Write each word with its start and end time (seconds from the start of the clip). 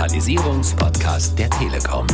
Digitalisierungspodcast 0.00 1.38
der 1.38 1.50
Telekom. 1.50 2.06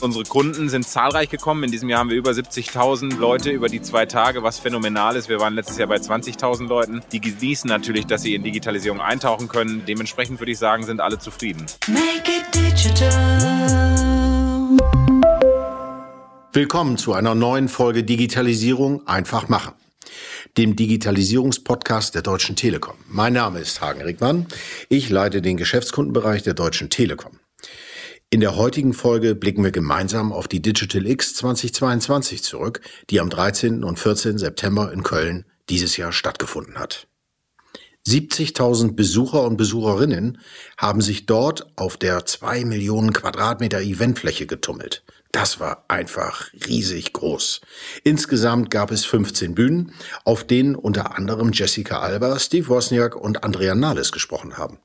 Unsere 0.00 0.24
Kunden 0.24 0.70
sind 0.70 0.88
zahlreich 0.88 1.28
gekommen. 1.28 1.64
In 1.64 1.72
diesem 1.72 1.90
Jahr 1.90 2.00
haben 2.00 2.08
wir 2.08 2.16
über 2.16 2.30
70.000 2.30 3.18
Leute 3.18 3.50
über 3.50 3.68
die 3.68 3.82
zwei 3.82 4.06
Tage, 4.06 4.42
was 4.42 4.58
phänomenal 4.58 5.14
ist. 5.14 5.28
Wir 5.28 5.40
waren 5.40 5.52
letztes 5.52 5.76
Jahr 5.76 5.88
bei 5.88 5.96
20.000 5.96 6.66
Leuten. 6.66 7.02
Die 7.12 7.20
genießen 7.20 7.68
natürlich, 7.68 8.06
dass 8.06 8.22
sie 8.22 8.34
in 8.34 8.42
Digitalisierung 8.42 9.02
eintauchen 9.02 9.48
können. 9.48 9.82
Dementsprechend 9.86 10.40
würde 10.40 10.52
ich 10.52 10.58
sagen, 10.58 10.84
sind 10.84 11.02
alle 11.02 11.18
zufrieden. 11.18 11.66
Willkommen 16.54 16.96
zu 16.96 17.12
einer 17.12 17.34
neuen 17.34 17.68
Folge 17.68 18.04
Digitalisierung 18.04 19.06
einfach 19.06 19.50
machen 19.50 19.74
dem 20.56 20.74
Digitalisierungspodcast 20.74 22.14
der 22.14 22.22
Deutschen 22.22 22.56
Telekom. 22.56 22.96
Mein 23.08 23.34
Name 23.34 23.60
ist 23.60 23.82
Hagen 23.82 24.00
Rickmann. 24.00 24.46
Ich 24.88 25.10
leite 25.10 25.42
den 25.42 25.58
Geschäftskundenbereich 25.58 26.42
der 26.42 26.54
Deutschen 26.54 26.88
Telekom. 26.88 27.38
In 28.30 28.40
der 28.40 28.56
heutigen 28.56 28.94
Folge 28.94 29.34
blicken 29.34 29.62
wir 29.62 29.70
gemeinsam 29.70 30.32
auf 30.32 30.48
die 30.48 30.62
Digital 30.62 31.06
X 31.06 31.34
2022 31.34 32.42
zurück, 32.42 32.80
die 33.10 33.20
am 33.20 33.28
13. 33.28 33.84
und 33.84 33.98
14. 33.98 34.38
September 34.38 34.92
in 34.92 35.02
Köln 35.02 35.44
dieses 35.68 35.96
Jahr 35.96 36.12
stattgefunden 36.12 36.78
hat. 36.78 37.06
70.000 38.08 38.94
Besucher 38.94 39.42
und 39.42 39.56
Besucherinnen 39.56 40.38
haben 40.78 41.00
sich 41.00 41.26
dort 41.26 41.66
auf 41.76 41.96
der 41.96 42.24
zwei 42.24 42.64
Millionen 42.64 43.12
Quadratmeter 43.12 43.80
Eventfläche 43.80 44.46
getummelt. 44.46 45.04
Das 45.32 45.60
war 45.60 45.84
einfach 45.88 46.46
riesig 46.66 47.12
groß. 47.12 47.60
Insgesamt 48.04 48.70
gab 48.70 48.90
es 48.90 49.04
15 49.04 49.54
Bühnen, 49.54 49.92
auf 50.24 50.44
denen 50.44 50.74
unter 50.74 51.16
anderem 51.16 51.52
Jessica 51.52 52.00
Alba, 52.00 52.38
Steve 52.38 52.68
Wozniak 52.68 53.16
und 53.16 53.44
Andrea 53.44 53.74
Nahles 53.74 54.12
gesprochen 54.12 54.56
haben. 54.56 54.78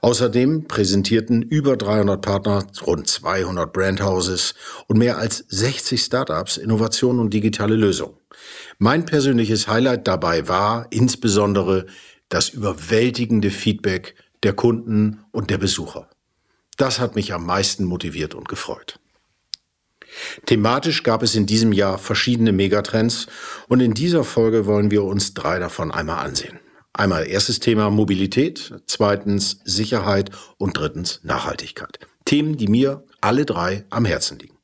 Außerdem 0.00 0.68
präsentierten 0.68 1.42
über 1.42 1.76
300 1.76 2.20
Partner, 2.20 2.66
rund 2.86 3.08
200 3.08 3.72
Brandhouses 3.72 4.54
und 4.86 4.98
mehr 4.98 5.18
als 5.18 5.44
60 5.48 6.00
Startups 6.00 6.56
Innovationen 6.56 7.20
und 7.20 7.34
digitale 7.34 7.74
Lösungen. 7.74 8.14
Mein 8.78 9.04
persönliches 9.04 9.68
Highlight 9.68 10.06
dabei 10.06 10.48
war 10.48 10.86
insbesondere 10.90 11.86
das 12.28 12.48
überwältigende 12.48 13.50
Feedback 13.50 14.14
der 14.42 14.54
Kunden 14.54 15.24
und 15.32 15.50
der 15.50 15.58
Besucher. 15.58 16.08
Das 16.76 16.98
hat 16.98 17.14
mich 17.14 17.34
am 17.34 17.44
meisten 17.44 17.84
motiviert 17.84 18.34
und 18.34 18.48
gefreut. 18.48 18.98
Thematisch 20.46 21.02
gab 21.02 21.22
es 21.22 21.34
in 21.34 21.46
diesem 21.46 21.72
Jahr 21.72 21.98
verschiedene 21.98 22.52
Megatrends 22.52 23.26
und 23.68 23.80
in 23.80 23.94
dieser 23.94 24.24
Folge 24.24 24.66
wollen 24.66 24.90
wir 24.90 25.04
uns 25.04 25.34
drei 25.34 25.58
davon 25.58 25.90
einmal 25.90 26.24
ansehen. 26.24 26.58
Einmal 26.92 27.26
erstes 27.28 27.60
Thema 27.60 27.90
Mobilität, 27.90 28.74
zweitens 28.86 29.60
Sicherheit 29.64 30.30
und 30.58 30.76
drittens 30.76 31.20
Nachhaltigkeit. 31.22 31.98
Themen, 32.24 32.56
die 32.56 32.68
mir 32.68 33.04
alle 33.20 33.46
drei 33.46 33.84
am 33.90 34.04
Herzen 34.04 34.38
liegen. 34.38 34.56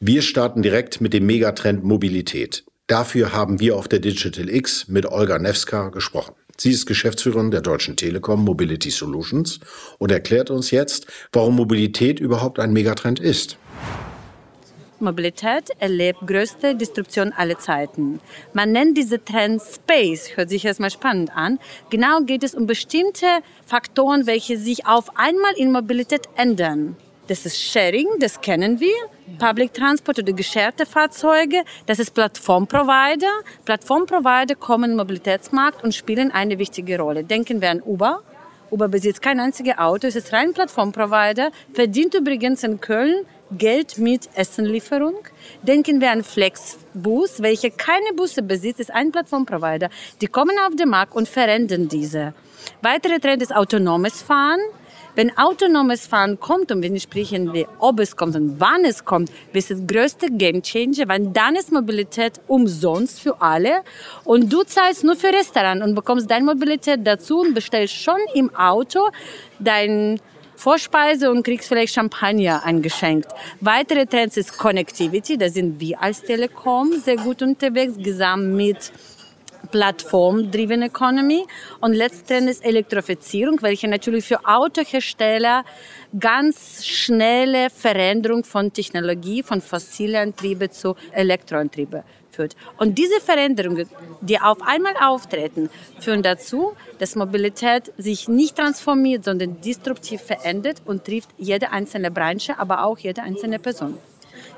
Wir 0.00 0.22
starten 0.22 0.62
direkt 0.62 1.00
mit 1.00 1.12
dem 1.12 1.26
Megatrend 1.26 1.84
Mobilität. 1.84 2.64
Dafür 2.86 3.32
haben 3.32 3.60
wir 3.60 3.76
auf 3.76 3.86
der 3.86 4.00
Digital 4.00 4.48
X 4.48 4.88
mit 4.88 5.06
Olga 5.06 5.38
Nevska 5.38 5.90
gesprochen. 5.90 6.34
Sie 6.56 6.72
ist 6.72 6.86
Geschäftsführerin 6.86 7.50
der 7.50 7.60
Deutschen 7.60 7.96
Telekom 7.96 8.44
Mobility 8.44 8.90
Solutions 8.90 9.60
und 9.98 10.10
erklärt 10.10 10.50
uns 10.50 10.70
jetzt, 10.70 11.06
warum 11.32 11.56
Mobilität 11.56 12.18
überhaupt 12.18 12.58
ein 12.58 12.72
Megatrend 12.72 13.20
ist. 13.20 13.56
Mobilität 15.00 15.70
erlebt 15.78 16.20
größte 16.26 16.74
Disruption 16.74 17.32
aller 17.32 17.58
Zeiten. 17.58 18.20
Man 18.52 18.72
nennt 18.72 18.96
diese 18.96 19.24
Trend 19.24 19.62
Space, 19.62 20.36
hört 20.36 20.50
sich 20.50 20.64
erstmal 20.64 20.90
spannend 20.90 21.34
an. 21.34 21.58
Genau 21.90 22.20
geht 22.20 22.44
es 22.44 22.54
um 22.54 22.66
bestimmte 22.66 23.26
Faktoren, 23.66 24.26
welche 24.26 24.58
sich 24.58 24.86
auf 24.86 25.16
einmal 25.16 25.52
in 25.56 25.72
Mobilität 25.72 26.28
ändern. 26.36 26.96
Das 27.26 27.46
ist 27.46 27.62
Sharing, 27.62 28.08
das 28.18 28.40
kennen 28.40 28.80
wir. 28.80 28.96
Public 29.38 29.72
Transport 29.72 30.18
oder 30.18 30.32
gescherte 30.32 30.84
Fahrzeuge. 30.84 31.62
Das 31.86 32.00
ist 32.00 32.12
Plattformprovider. 32.12 33.30
Plattformprovider 33.64 34.56
kommen 34.56 34.90
im 34.90 34.96
Mobilitätsmarkt 34.96 35.84
und 35.84 35.94
spielen 35.94 36.32
eine 36.32 36.58
wichtige 36.58 36.98
Rolle. 36.98 37.22
Denken 37.22 37.60
wir 37.60 37.70
an 37.70 37.82
Uber. 37.82 38.22
Uber 38.70 38.88
besitzt 38.88 39.22
kein 39.22 39.40
einziges 39.40 39.78
Auto, 39.78 40.06
es 40.06 40.16
ist 40.16 40.32
rein 40.32 40.52
Plattformprovider, 40.52 41.50
verdient 41.72 42.14
übrigens 42.14 42.62
in 42.62 42.80
Köln 42.80 43.26
Geld 43.56 43.98
mit 43.98 44.28
Essenlieferung. 44.34 45.16
Denken 45.62 46.00
wir 46.00 46.10
an 46.10 46.22
Flexbus, 46.22 47.42
welche 47.42 47.70
keine 47.70 48.12
Busse 48.14 48.42
besitzt, 48.42 48.80
ist 48.80 48.94
ein 48.94 49.10
Plattformprovider. 49.10 49.90
Die 50.20 50.28
kommen 50.28 50.56
auf 50.66 50.76
den 50.76 50.88
Markt 50.88 51.14
und 51.16 51.28
verändern 51.28 51.88
diese. 51.88 52.32
Weitere 52.82 53.18
Trend 53.18 53.42
ist 53.42 53.54
autonomes 53.54 54.22
Fahren. 54.22 54.60
Wenn 55.16 55.36
autonomes 55.36 56.06
Fahren 56.06 56.38
kommt, 56.38 56.70
und 56.70 56.82
wir 56.82 57.00
sprechen, 57.00 57.52
wie, 57.52 57.66
ob 57.80 57.98
es 57.98 58.14
kommt 58.14 58.36
und 58.36 58.60
wann 58.60 58.84
es 58.84 59.04
kommt, 59.04 59.32
ist 59.52 59.70
das 59.70 59.84
größte 59.84 60.28
Gamechanger, 60.30 61.08
weil 61.08 61.26
dann 61.26 61.56
ist 61.56 61.72
Mobilität 61.72 62.40
umsonst 62.46 63.20
für 63.20 63.42
alle 63.42 63.82
und 64.24 64.52
du 64.52 64.62
zahlst 64.62 65.02
nur 65.02 65.16
für 65.16 65.32
Restaurant 65.32 65.82
und 65.82 65.96
bekommst 65.96 66.30
deine 66.30 66.44
Mobilität 66.44 67.00
dazu 67.02 67.40
und 67.40 67.54
bestellst 67.54 67.94
schon 67.94 68.20
im 68.34 68.54
Auto 68.54 69.00
dein 69.58 70.20
Vorspeise 70.60 71.30
und 71.30 71.42
kriegst 71.42 71.68
vielleicht 71.68 71.94
Champagner 71.94 72.62
eingeschenkt. 72.62 73.28
Weitere 73.60 74.04
Trends 74.04 74.36
ist 74.36 74.58
Connectivity, 74.58 75.38
da 75.38 75.48
sind 75.48 75.80
wir 75.80 76.02
als 76.02 76.22
Telekom 76.22 76.92
sehr 77.00 77.16
gut 77.16 77.40
unterwegs, 77.40 77.94
gesamt 77.96 78.52
mit 78.52 78.92
Plattform-driven 79.70 80.82
Economy. 80.82 81.46
Und 81.80 81.94
letztendlich 81.94 82.62
Elektrifizierung, 82.62 83.62
welche 83.62 83.88
natürlich 83.88 84.26
für 84.26 84.44
Autohersteller 84.44 85.64
ganz 86.18 86.84
schnelle 86.84 87.70
Veränderung 87.70 88.44
von 88.44 88.70
Technologie, 88.70 89.42
von 89.42 89.62
fossilen 89.62 90.16
Antriebe 90.16 90.68
zu 90.68 90.94
Elektroantriebe 91.12 92.04
führt. 92.40 92.56
Und 92.78 92.98
diese 92.98 93.20
Veränderungen, 93.20 93.88
die 94.20 94.40
auf 94.40 94.58
einmal 94.62 94.94
auftreten, 95.00 95.70
führen 95.98 96.22
dazu, 96.22 96.72
dass 96.98 97.16
Mobilität 97.16 97.92
sich 97.98 98.28
nicht 98.28 98.56
transformiert, 98.56 99.24
sondern 99.24 99.60
disruptiv 99.60 100.22
verändert 100.22 100.82
und 100.84 101.04
trifft 101.04 101.30
jede 101.38 101.70
einzelne 101.72 102.10
Branche, 102.10 102.58
aber 102.58 102.84
auch 102.84 102.98
jede 102.98 103.22
einzelne 103.22 103.58
Person. 103.58 103.98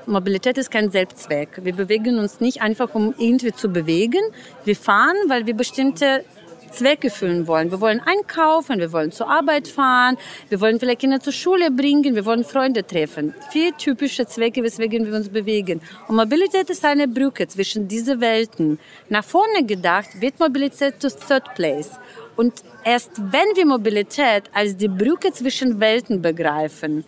Mobilität 0.06 0.58
ist 0.58 0.70
kein 0.70 0.90
Selbstzweck. 0.90 1.60
Wir 1.62 1.74
bewegen 1.74 2.18
uns 2.18 2.40
nicht 2.40 2.60
einfach, 2.60 2.94
um 2.94 3.14
irgendwie 3.18 3.52
zu 3.52 3.68
bewegen. 3.68 4.20
Wir 4.64 4.76
fahren, 4.76 5.16
weil 5.28 5.46
wir 5.46 5.54
bestimmte 5.54 6.24
Zwecke 6.72 7.10
füllen 7.10 7.46
wollen. 7.46 7.70
Wir 7.70 7.80
wollen 7.80 8.00
einkaufen, 8.00 8.78
wir 8.78 8.92
wollen 8.92 9.12
zur 9.12 9.28
Arbeit 9.28 9.68
fahren, 9.68 10.16
wir 10.48 10.60
wollen 10.60 10.80
vielleicht 10.80 11.00
Kinder 11.00 11.20
zur 11.20 11.32
Schule 11.32 11.70
bringen, 11.70 12.14
wir 12.14 12.24
wollen 12.24 12.44
Freunde 12.44 12.86
treffen. 12.86 13.34
Vier 13.50 13.76
typische 13.76 14.26
Zwecke, 14.26 14.62
weswegen 14.62 15.06
wir 15.06 15.14
uns 15.14 15.28
bewegen. 15.28 15.80
Und 16.08 16.16
Mobilität 16.16 16.70
ist 16.70 16.84
eine 16.84 17.06
Brücke 17.06 17.46
zwischen 17.46 17.88
diesen 17.88 18.20
Welten. 18.20 18.78
Nach 19.08 19.24
vorne 19.24 19.64
gedacht 19.64 20.20
wird 20.20 20.40
Mobilität 20.40 20.98
to 21.00 21.08
third 21.08 21.54
place. 21.54 21.90
Und 22.36 22.54
erst 22.84 23.10
wenn 23.18 23.54
wir 23.54 23.66
Mobilität 23.66 24.44
als 24.52 24.76
die 24.76 24.88
Brücke 24.88 25.32
zwischen 25.32 25.78
Welten 25.80 26.22
begreifen, 26.22 27.04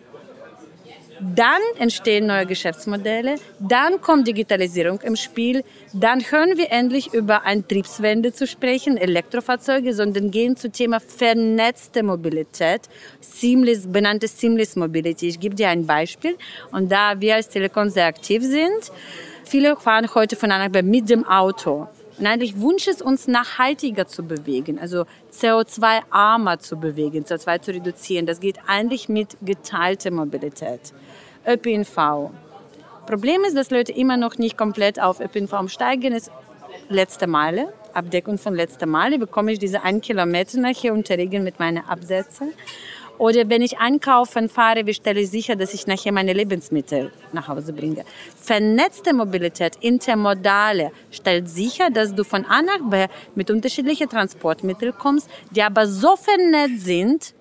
dann 1.20 1.60
entstehen 1.78 2.26
neue 2.26 2.46
Geschäftsmodelle, 2.46 3.36
dann 3.60 4.00
kommt 4.00 4.26
Digitalisierung 4.26 5.00
im 5.02 5.16
Spiel, 5.16 5.64
dann 5.92 6.20
hören 6.20 6.56
wir 6.56 6.70
endlich 6.70 7.12
über 7.12 7.44
Antriebswende 7.46 8.32
zu 8.32 8.46
sprechen, 8.46 8.96
Elektrofahrzeuge, 8.96 9.94
sondern 9.94 10.30
gehen 10.30 10.56
zum 10.56 10.72
Thema 10.72 11.00
vernetzte 11.00 12.02
Mobilität, 12.02 12.82
seamless, 13.20 13.86
benannte 13.86 14.28
Seamless 14.28 14.76
Mobility. 14.76 15.28
Ich 15.28 15.40
gebe 15.40 15.54
dir 15.54 15.68
ein 15.68 15.86
Beispiel 15.86 16.36
und 16.72 16.90
da 16.90 17.20
wir 17.20 17.36
als 17.36 17.48
Telekom 17.48 17.88
sehr 17.88 18.06
aktiv 18.06 18.42
sind, 18.42 18.92
viele 19.44 19.76
fahren 19.76 20.08
heute 20.14 20.36
von 20.36 20.50
einer 20.50 20.82
mit 20.82 21.08
dem 21.08 21.26
Auto. 21.26 21.88
Und 22.18 22.26
eigentlich 22.26 22.60
Wunsch 22.60 22.86
ist 22.86 23.02
uns 23.02 23.26
nachhaltiger 23.26 24.06
zu 24.06 24.22
bewegen, 24.22 24.78
also 24.78 25.04
CO2-armer 25.32 26.60
zu 26.60 26.76
bewegen, 26.76 27.24
CO2 27.24 27.60
zu 27.60 27.72
reduzieren. 27.72 28.26
Das 28.26 28.40
geht 28.40 28.58
eigentlich 28.66 29.08
mit 29.08 29.36
geteilter 29.42 30.10
Mobilität. 30.10 30.92
ÖPNV. 31.46 32.30
Problem 33.06 33.44
ist, 33.44 33.56
dass 33.56 33.70
Leute 33.70 33.92
immer 33.92 34.16
noch 34.16 34.38
nicht 34.38 34.56
komplett 34.56 35.00
auf 35.00 35.20
ÖPNV 35.20 35.52
umsteigen. 35.54 36.12
Es 36.12 36.28
ist 36.28 36.32
letzte 36.88 37.26
Meile, 37.26 37.72
Abdeckung 37.92 38.38
von 38.38 38.54
letzter 38.54 38.86
Meile, 38.86 39.18
bekomme 39.18 39.52
ich 39.52 39.58
diese 39.58 39.82
einen 39.82 40.00
Kilometer 40.00 40.58
nachher 40.58 40.92
unter 40.92 41.18
Regeln 41.18 41.44
mit 41.44 41.58
meinen 41.58 41.84
Absätzen. 41.86 42.52
Oder 43.18 43.48
wenn 43.48 43.62
ich 43.62 43.78
einkaufen 43.78 44.48
fahre, 44.48 44.86
wie 44.86 44.94
stelle 44.94 45.20
ich 45.20 45.30
sicher, 45.30 45.54
dass 45.54 45.72
ich 45.72 45.86
nachher 45.86 46.12
meine 46.12 46.32
Lebensmittel 46.32 47.12
nach 47.32 47.46
Hause 47.48 47.72
bringe. 47.72 48.04
Vernetzte 48.40 49.14
Mobilität, 49.14 49.76
intermodale, 49.80 50.90
stellt 51.10 51.48
sicher, 51.48 51.90
dass 51.90 52.14
du 52.14 52.24
von 52.24 52.44
A 52.46 52.62
nach 52.62 52.80
B 52.90 53.06
mit 53.34 53.50
unterschiedlichen 53.50 54.08
Transportmitteln 54.08 54.94
kommst, 54.98 55.28
die 55.50 55.62
aber 55.62 55.86
so 55.86 56.16
vernetzt 56.16 56.84
sind, 56.84 57.34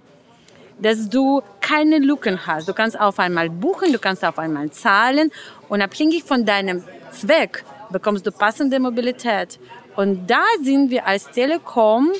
dass 0.79 1.09
du 1.09 1.41
keine 1.61 1.97
Lücken 1.97 2.45
hast. 2.45 2.67
Du 2.67 2.73
kannst 2.73 2.99
auf 2.99 3.17
einmal 3.19 3.49
buchen, 3.49 3.91
du 3.91 3.99
kannst 3.99 4.23
auf 4.23 4.37
einmal 4.37 4.69
zahlen 4.71 5.31
und 5.69 5.81
abhängig 5.81 6.23
von 6.23 6.45
deinem 6.45 6.83
Zweck 7.11 7.63
bekommst 7.91 8.25
du 8.25 8.31
passende 8.31 8.79
Mobilität. 8.79 9.59
Und 9.95 10.27
da 10.27 10.43
sind 10.61 10.89
wir 10.89 11.05
als 11.05 11.29
Telekom 11.29 12.11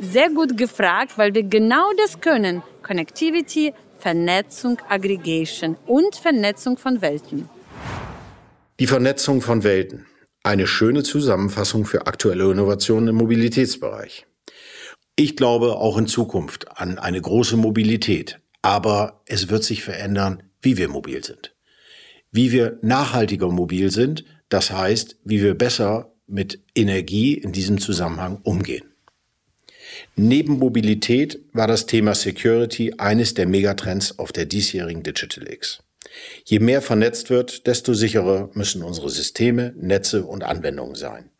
sehr 0.00 0.30
gut 0.30 0.56
gefragt, 0.56 1.16
weil 1.16 1.34
wir 1.34 1.42
genau 1.42 1.90
das 1.96 2.20
können. 2.20 2.62
Connectivity, 2.82 3.72
Vernetzung, 3.98 4.78
Aggregation 4.88 5.76
und 5.86 6.16
Vernetzung 6.16 6.78
von 6.78 7.00
Welten. 7.00 7.48
Die 8.78 8.86
Vernetzung 8.86 9.42
von 9.42 9.62
Welten. 9.62 10.06
Eine 10.42 10.66
schöne 10.66 11.02
Zusammenfassung 11.02 11.84
für 11.84 12.06
aktuelle 12.06 12.50
Innovationen 12.50 13.08
im 13.08 13.16
Mobilitätsbereich. 13.16 14.26
Ich 15.16 15.36
glaube 15.36 15.76
auch 15.76 15.98
in 15.98 16.06
Zukunft 16.06 16.78
an 16.78 16.98
eine 16.98 17.20
große 17.20 17.58
Mobilität, 17.58 18.40
aber 18.62 19.20
es 19.26 19.50
wird 19.50 19.64
sich 19.64 19.82
verändern, 19.82 20.42
wie 20.62 20.78
wir 20.78 20.88
mobil 20.88 21.22
sind. 21.22 21.54
Wie 22.32 22.52
wir 22.52 22.78
nachhaltiger 22.80 23.48
mobil 23.48 23.90
sind, 23.90 24.24
das 24.48 24.70
heißt, 24.70 25.18
wie 25.24 25.42
wir 25.42 25.54
besser 25.54 26.14
mit 26.26 26.62
Energie 26.74 27.34
in 27.34 27.52
diesem 27.52 27.78
Zusammenhang 27.78 28.38
umgehen. 28.42 28.89
Neben 30.16 30.58
Mobilität 30.58 31.40
war 31.52 31.66
das 31.66 31.86
Thema 31.86 32.14
Security 32.14 32.94
eines 32.98 33.34
der 33.34 33.46
Megatrends 33.46 34.18
auf 34.18 34.32
der 34.32 34.44
diesjährigen 34.44 35.02
Digital 35.02 35.50
X. 35.50 35.82
Je 36.44 36.58
mehr 36.58 36.82
vernetzt 36.82 37.30
wird, 37.30 37.66
desto 37.66 37.94
sicherer 37.94 38.50
müssen 38.54 38.82
unsere 38.82 39.10
Systeme, 39.10 39.72
Netze 39.76 40.24
und 40.24 40.44
Anwendungen 40.44 40.94
sein. 40.94 41.30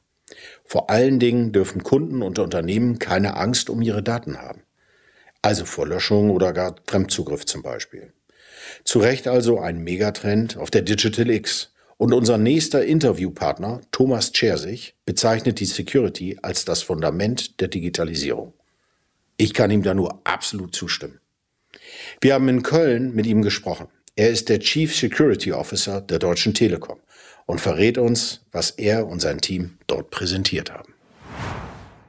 Vor 0.64 0.88
allen 0.88 1.19
Dingen 1.19 1.52
dürfen 1.52 1.82
Kunden 1.82 2.22
und 2.22 2.38
Unternehmen 2.38 2.99
keine 2.99 3.37
Angst 3.37 3.70
um 3.70 3.82
ihre 3.82 4.02
Daten 4.02 4.38
haben. 4.38 4.62
Also 5.43 5.64
vor 5.64 5.87
Löschung 5.87 6.31
oder 6.31 6.52
gar 6.52 6.76
Fremdzugriff 6.87 7.44
zum 7.46 7.62
Beispiel. 7.62 8.12
Zu 8.84 9.00
Recht 9.00 9.26
also 9.26 9.58
ein 9.58 9.82
Megatrend 9.82 10.56
auf 10.56 10.70
der 10.70 10.82
Digital 10.82 11.31
X. 11.31 11.73
Und 11.96 12.14
unser 12.14 12.38
nächster 12.38 12.84
Interviewpartner, 12.84 13.82
Thomas 13.93 14.32
Chersig, 14.32 14.94
bezeichnet 15.05 15.61
die 15.61 15.66
Security 15.66 16.38
als 16.40 16.64
das 16.64 16.82
Fundament 16.82 17.61
der 17.61 17.69
Digitalisierung. 17.69 18.55
Ich 19.40 19.54
kann 19.54 19.70
ihm 19.70 19.82
da 19.82 19.94
nur 19.94 20.20
absolut 20.25 20.75
zustimmen. 20.75 21.19
Wir 22.20 22.34
haben 22.34 22.46
in 22.50 22.62
Köln 22.62 23.14
mit 23.14 23.26
ihm 23.26 23.40
gesprochen. 23.40 23.87
Er 24.14 24.28
ist 24.28 24.50
der 24.50 24.58
Chief 24.58 24.94
Security 24.94 25.54
Officer 25.54 26.02
der 26.02 26.19
Deutschen 26.19 26.52
Telekom 26.52 26.98
und 27.46 27.58
verrät 27.58 27.96
uns, 27.96 28.42
was 28.52 28.72
er 28.72 29.06
und 29.06 29.20
sein 29.20 29.40
Team 29.40 29.78
dort 29.87 30.10
präsentiert 30.10 30.70
haben. 30.70 30.92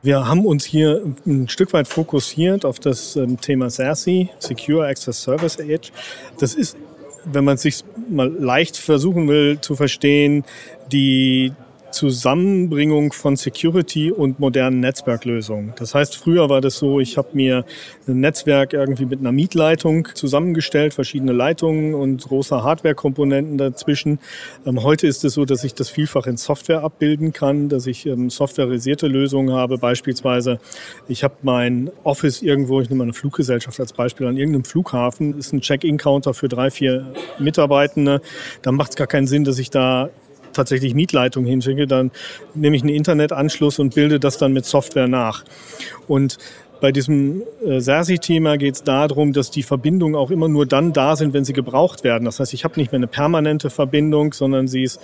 Wir 0.01 0.27
haben 0.27 0.45
uns 0.45 0.65
hier 0.65 1.05
ein 1.25 1.47
Stück 1.47 1.71
weit 1.71 1.87
fokussiert 1.87 2.65
auf 2.65 2.79
das 2.79 3.15
ähm, 3.15 3.39
Thema 3.39 3.69
SASE, 3.69 4.27
Secure 4.39 4.85
Access 4.85 5.21
Service 5.21 5.55
Edge. 5.55 5.91
Das 6.37 6.53
ist, 6.53 6.75
wenn 7.23 7.45
man 7.45 7.55
es 7.55 7.61
sich 7.61 7.85
mal 8.09 8.29
leicht 8.29 8.75
versuchen 8.75 9.29
will 9.29 9.61
zu 9.61 9.77
verstehen, 9.77 10.43
die 10.91 11.53
Zusammenbringung 11.91 13.13
von 13.13 13.35
Security 13.35 14.11
und 14.11 14.39
modernen 14.39 14.79
Netzwerklösungen. 14.79 15.73
Das 15.77 15.93
heißt, 15.93 16.15
früher 16.15 16.49
war 16.49 16.61
das 16.61 16.77
so, 16.77 16.99
ich 16.99 17.17
habe 17.17 17.29
mir 17.33 17.65
ein 18.07 18.19
Netzwerk 18.19 18.73
irgendwie 18.73 19.05
mit 19.05 19.19
einer 19.19 19.31
Mietleitung 19.31 20.07
zusammengestellt, 20.13 20.93
verschiedene 20.93 21.31
Leitungen 21.31 21.93
und 21.93 22.23
große 22.23 22.63
Hardwarekomponenten 22.63 23.57
dazwischen. 23.57 24.19
Ähm, 24.65 24.83
heute 24.83 25.07
ist 25.07 25.23
es 25.23 25.33
so, 25.33 25.45
dass 25.45 25.63
ich 25.63 25.73
das 25.73 25.89
vielfach 25.89 26.27
in 26.27 26.38
Software 26.38 26.83
abbilden 26.83 27.33
kann, 27.33 27.69
dass 27.69 27.88
ich 27.88 28.05
ähm, 28.05 28.29
softwareisierte 28.29 29.07
Lösungen 29.07 29.53
habe. 29.53 29.77
Beispielsweise, 29.77 30.59
ich 31.07 31.23
habe 31.23 31.35
mein 31.41 31.91
Office 32.03 32.41
irgendwo, 32.41 32.81
ich 32.81 32.89
nehme 32.89 33.03
eine 33.03 33.13
Fluggesellschaft 33.13 33.79
als 33.79 33.93
Beispiel, 33.93 34.27
an 34.27 34.38
irgendeinem 34.38 34.65
Flughafen, 34.65 35.38
ist 35.38 35.53
ein 35.53 35.61
Check-in-Counter 35.61 36.33
für 36.33 36.47
drei, 36.47 36.71
vier 36.71 37.13
Mitarbeitende. 37.39 38.21
Da 38.61 38.71
macht 38.71 38.91
es 38.91 38.95
gar 38.95 39.07
keinen 39.07 39.27
Sinn, 39.27 39.43
dass 39.43 39.59
ich 39.59 39.69
da 39.69 40.09
tatsächlich 40.53 40.94
Mietleitung 40.94 41.45
hinschicke, 41.45 41.88
dann 41.88 42.12
nehme 42.53 42.75
ich 42.75 42.81
einen 42.81 42.95
Internetanschluss 42.95 43.80
und 43.80 43.95
bilde 43.95 44.19
das 44.19 44.38
dann 44.38 44.53
mit 44.53 44.65
Software 44.65 45.07
nach. 45.07 45.44
Und 46.07 46.38
bei 46.81 46.92
diesem 46.92 47.44
äh, 47.63 47.80
SASI-Thema 47.80 48.57
geht 48.57 48.75
es 48.75 48.83
darum, 48.83 49.33
dass 49.33 49.51
die 49.51 49.62
Verbindungen 49.62 50.15
auch 50.15 50.31
immer 50.31 50.48
nur 50.48 50.65
dann 50.65 50.94
da 50.94 51.15
sind, 51.15 51.33
wenn 51.33 51.45
sie 51.45 51.53
gebraucht 51.53 52.03
werden. 52.03 52.25
Das 52.25 52.39
heißt, 52.39 52.53
ich 52.53 52.63
habe 52.63 52.80
nicht 52.80 52.92
mehr 52.92 52.98
eine 52.98 53.07
permanente 53.07 53.69
Verbindung, 53.69 54.33
sondern 54.33 54.68
sie 54.68 54.83
ist 54.83 55.00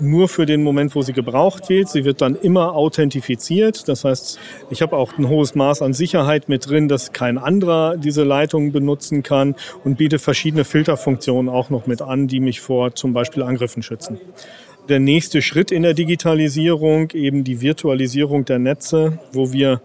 nur 0.00 0.28
für 0.28 0.44
den 0.44 0.62
Moment, 0.62 0.94
wo 0.94 1.02
sie 1.02 1.12
gebraucht 1.12 1.68
wird. 1.68 1.88
Sie 1.88 2.04
wird 2.04 2.20
dann 2.20 2.36
immer 2.36 2.74
authentifiziert. 2.74 3.88
Das 3.88 4.04
heißt, 4.04 4.38
ich 4.70 4.82
habe 4.82 4.96
auch 4.96 5.16
ein 5.16 5.28
hohes 5.28 5.54
Maß 5.54 5.82
an 5.82 5.94
Sicherheit 5.94 6.48
mit 6.48 6.68
drin, 6.68 6.88
dass 6.88 7.12
kein 7.12 7.38
anderer 7.38 7.96
diese 7.96 8.24
Leitung 8.24 8.72
benutzen 8.72 9.22
kann 9.22 9.54
und 9.82 9.96
biete 9.96 10.18
verschiedene 10.18 10.64
Filterfunktionen 10.64 11.48
auch 11.48 11.70
noch 11.70 11.86
mit 11.86 12.02
an, 12.02 12.28
die 12.28 12.40
mich 12.40 12.60
vor 12.60 12.94
zum 12.94 13.12
Beispiel 13.12 13.42
Angriffen 13.42 13.82
schützen 13.82 14.18
der 14.88 15.00
nächste 15.00 15.42
Schritt 15.42 15.70
in 15.70 15.82
der 15.82 15.94
Digitalisierung, 15.94 17.10
eben 17.12 17.44
die 17.44 17.60
Virtualisierung 17.60 18.44
der 18.44 18.58
Netze, 18.58 19.18
wo 19.32 19.52
wir 19.52 19.80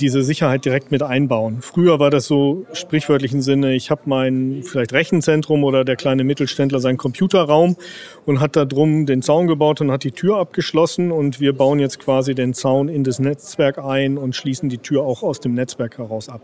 diese 0.00 0.22
Sicherheit 0.22 0.64
direkt 0.64 0.90
mit 0.90 1.02
einbauen. 1.02 1.58
Früher 1.60 1.98
war 1.98 2.10
das 2.10 2.26
so 2.26 2.66
sprichwörtlichen 2.72 3.42
Sinne, 3.42 3.74
ich 3.74 3.90
habe 3.90 4.02
mein 4.04 4.62
vielleicht 4.64 4.92
Rechenzentrum 4.92 5.64
oder 5.64 5.84
der 5.84 5.96
kleine 5.96 6.24
Mittelständler 6.24 6.78
seinen 6.78 6.98
Computerraum 6.98 7.76
und 8.24 8.40
hat 8.40 8.54
da 8.56 8.64
drum 8.64 9.06
den 9.06 9.22
Zaun 9.22 9.46
gebaut 9.46 9.80
und 9.80 9.90
hat 9.90 10.04
die 10.04 10.12
Tür 10.12 10.38
abgeschlossen 10.38 11.10
und 11.10 11.40
wir 11.40 11.52
bauen 11.52 11.80
jetzt 11.80 11.98
quasi 11.98 12.34
den 12.34 12.54
Zaun 12.54 12.88
in 12.88 13.04
das 13.04 13.18
Netzwerk 13.18 13.78
ein 13.78 14.18
und 14.18 14.36
schließen 14.36 14.68
die 14.68 14.78
Tür 14.78 15.02
auch 15.02 15.22
aus 15.22 15.40
dem 15.40 15.54
Netzwerk 15.54 15.98
heraus 15.98 16.28
ab. 16.28 16.42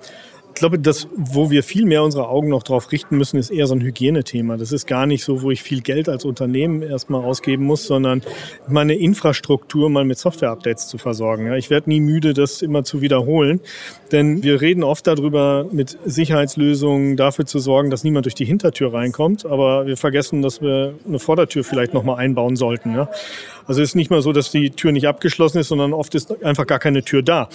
Ich 0.55 0.61
glaube, 0.61 0.79
das, 0.79 1.09
wo 1.17 1.51
wir 1.51 1.65
viel 1.65 1.85
mehr 1.85 2.05
unsere 2.05 2.29
Augen 2.29 2.49
noch 2.49 2.62
drauf 2.62 2.93
richten 2.93 3.19
müssen, 3.19 3.39
ist 3.39 3.51
eher 3.51 3.67
so 3.67 3.75
ein 3.75 3.81
Hygienethema. 3.81 4.56
Das 4.56 4.71
ist 4.71 4.87
gar 4.87 5.05
nicht 5.05 5.25
so, 5.25 5.43
wo 5.43 5.51
ich 5.51 5.65
viel 5.65 5.81
Geld 5.81 6.09
als 6.09 6.25
Unternehmen 6.25 6.81
erstmal 6.81 7.25
ausgeben 7.25 7.65
muss, 7.65 7.89
sondern 7.89 8.23
meine 8.69 8.95
Infrastruktur 8.95 9.91
mal 9.91 10.05
mit 10.05 10.17
Software-Updates 10.17 10.87
zu 10.87 10.97
versorgen. 10.97 11.53
ich 11.55 11.71
werde 11.71 11.91
nie 11.91 11.99
müde, 11.99 12.35
das 12.35 12.62
immer 12.62 12.85
zu 12.85 13.01
wiederholen, 13.01 13.61
denn 14.12 14.45
wir 14.45 14.61
reden 14.61 14.85
oft 14.85 15.09
darüber, 15.09 15.67
mit 15.73 15.99
Sicherheitslösungen 16.05 17.17
dafür 17.17 17.47
zu 17.47 17.59
sorgen, 17.59 17.91
dass 17.91 18.05
niemand 18.05 18.27
durch 18.27 18.37
die 18.37 18.45
Hintertür 18.45 18.95
reinkommt, 18.95 19.45
aber 19.45 19.87
wir 19.87 19.97
vergessen, 19.97 20.41
dass 20.41 20.62
wir 20.62 20.95
eine 21.05 21.19
Vordertür 21.19 21.65
vielleicht 21.65 21.95
nochmal 21.95 22.19
einbauen 22.19 22.55
sollten. 22.55 22.97
Also 23.67 23.83
es 23.83 23.91
ist 23.91 23.95
nicht 23.97 24.11
mal 24.11 24.23
so, 24.23 24.33
dass 24.33 24.53
die 24.53 24.71
Tür 24.71 24.93
nicht 24.93 25.09
abgeschlossen 25.09 25.59
ist, 25.59 25.69
sondern 25.69 25.93
oft 25.93 26.15
ist 26.15 26.45
einfach 26.45 26.67
gar 26.67 26.79
keine 26.79 27.03
Tür 27.03 27.23
da. 27.23 27.49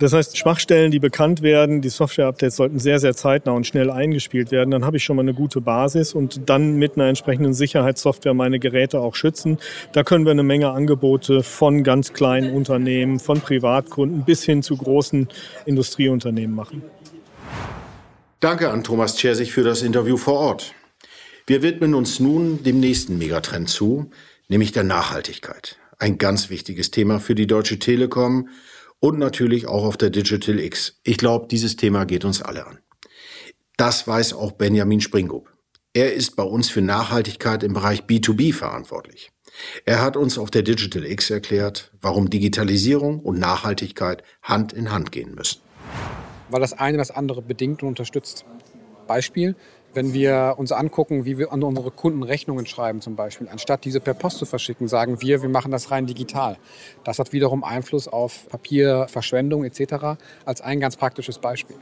Das 0.00 0.12
heißt, 0.12 0.36
Schwachstellen, 0.36 0.90
die 0.90 0.98
bekannt 0.98 1.42
werden, 1.42 1.80
die 1.80 1.88
Software-Updates 1.88 2.56
sollten 2.56 2.78
sehr, 2.80 2.98
sehr 2.98 3.14
zeitnah 3.14 3.52
und 3.52 3.66
schnell 3.66 3.90
eingespielt 3.90 4.50
werden. 4.50 4.70
Dann 4.70 4.84
habe 4.84 4.96
ich 4.96 5.04
schon 5.04 5.16
mal 5.16 5.22
eine 5.22 5.34
gute 5.34 5.60
Basis 5.60 6.14
und 6.14 6.48
dann 6.50 6.76
mit 6.76 6.96
einer 6.96 7.06
entsprechenden 7.06 7.54
Sicherheitssoftware 7.54 8.34
meine 8.34 8.58
Geräte 8.58 8.98
auch 8.98 9.14
schützen. 9.14 9.58
Da 9.92 10.02
können 10.02 10.24
wir 10.24 10.32
eine 10.32 10.42
Menge 10.42 10.70
Angebote 10.70 11.44
von 11.44 11.84
ganz 11.84 12.12
kleinen 12.12 12.54
Unternehmen, 12.54 13.20
von 13.20 13.40
Privatkunden 13.40 14.24
bis 14.24 14.42
hin 14.44 14.62
zu 14.62 14.76
großen 14.76 15.28
Industrieunternehmen 15.64 16.56
machen. 16.56 16.82
Danke 18.40 18.70
an 18.70 18.82
Thomas 18.82 19.16
Tschersich 19.16 19.52
für 19.52 19.62
das 19.62 19.82
Interview 19.82 20.16
vor 20.16 20.34
Ort. 20.34 20.74
Wir 21.46 21.62
widmen 21.62 21.94
uns 21.94 22.20
nun 22.20 22.62
dem 22.62 22.80
nächsten 22.80 23.16
Megatrend 23.16 23.68
zu, 23.68 24.10
nämlich 24.48 24.72
der 24.72 24.82
Nachhaltigkeit. 24.82 25.78
Ein 25.98 26.18
ganz 26.18 26.50
wichtiges 26.50 26.90
Thema 26.90 27.20
für 27.20 27.34
die 27.34 27.46
Deutsche 27.46 27.78
Telekom 27.78 28.48
und 29.00 29.18
natürlich 29.18 29.66
auch 29.66 29.84
auf 29.84 29.96
der 29.96 30.10
Digital 30.10 30.58
X. 30.58 31.00
Ich 31.02 31.18
glaube, 31.18 31.46
dieses 31.48 31.76
Thema 31.76 32.04
geht 32.04 32.24
uns 32.24 32.42
alle 32.42 32.66
an. 32.66 32.78
Das 33.76 34.06
weiß 34.06 34.34
auch 34.34 34.52
Benjamin 34.52 35.00
Springrup. 35.00 35.52
Er 35.92 36.14
ist 36.14 36.36
bei 36.36 36.42
uns 36.42 36.70
für 36.70 36.80
Nachhaltigkeit 36.80 37.62
im 37.62 37.72
Bereich 37.72 38.02
B2B 38.02 38.52
verantwortlich. 38.52 39.30
Er 39.84 40.02
hat 40.02 40.16
uns 40.16 40.38
auf 40.38 40.50
der 40.50 40.62
Digital 40.62 41.04
X 41.04 41.30
erklärt, 41.30 41.92
warum 42.00 42.30
Digitalisierung 42.30 43.20
und 43.20 43.38
Nachhaltigkeit 43.38 44.22
Hand 44.42 44.72
in 44.72 44.90
Hand 44.90 45.12
gehen 45.12 45.34
müssen. 45.34 45.60
Weil 46.50 46.60
das 46.60 46.72
eine 46.72 46.98
das 46.98 47.10
andere 47.10 47.42
bedingt 47.42 47.82
und 47.82 47.90
unterstützt. 47.90 48.44
Beispiel, 49.06 49.54
wenn 49.94 50.12
wir 50.12 50.54
uns 50.58 50.72
angucken, 50.72 51.24
wie 51.24 51.38
wir 51.38 51.52
an 51.52 51.62
unsere 51.62 51.90
Kunden 51.90 52.22
Rechnungen 52.22 52.66
schreiben 52.66 53.00
zum 53.00 53.16
Beispiel, 53.16 53.48
anstatt 53.48 53.84
diese 53.84 54.00
per 54.00 54.14
Post 54.14 54.38
zu 54.38 54.46
verschicken, 54.46 54.88
sagen 54.88 55.22
wir, 55.22 55.42
wir 55.42 55.48
machen 55.48 55.70
das 55.70 55.90
rein 55.90 56.06
digital. 56.06 56.56
Das 57.04 57.18
hat 57.18 57.32
wiederum 57.32 57.64
Einfluss 57.64 58.08
auf 58.08 58.48
Papierverschwendung 58.48 59.64
etc. 59.64 60.18
als 60.44 60.60
ein 60.60 60.80
ganz 60.80 60.96
praktisches 60.96 61.38
Beispiel. 61.38 61.76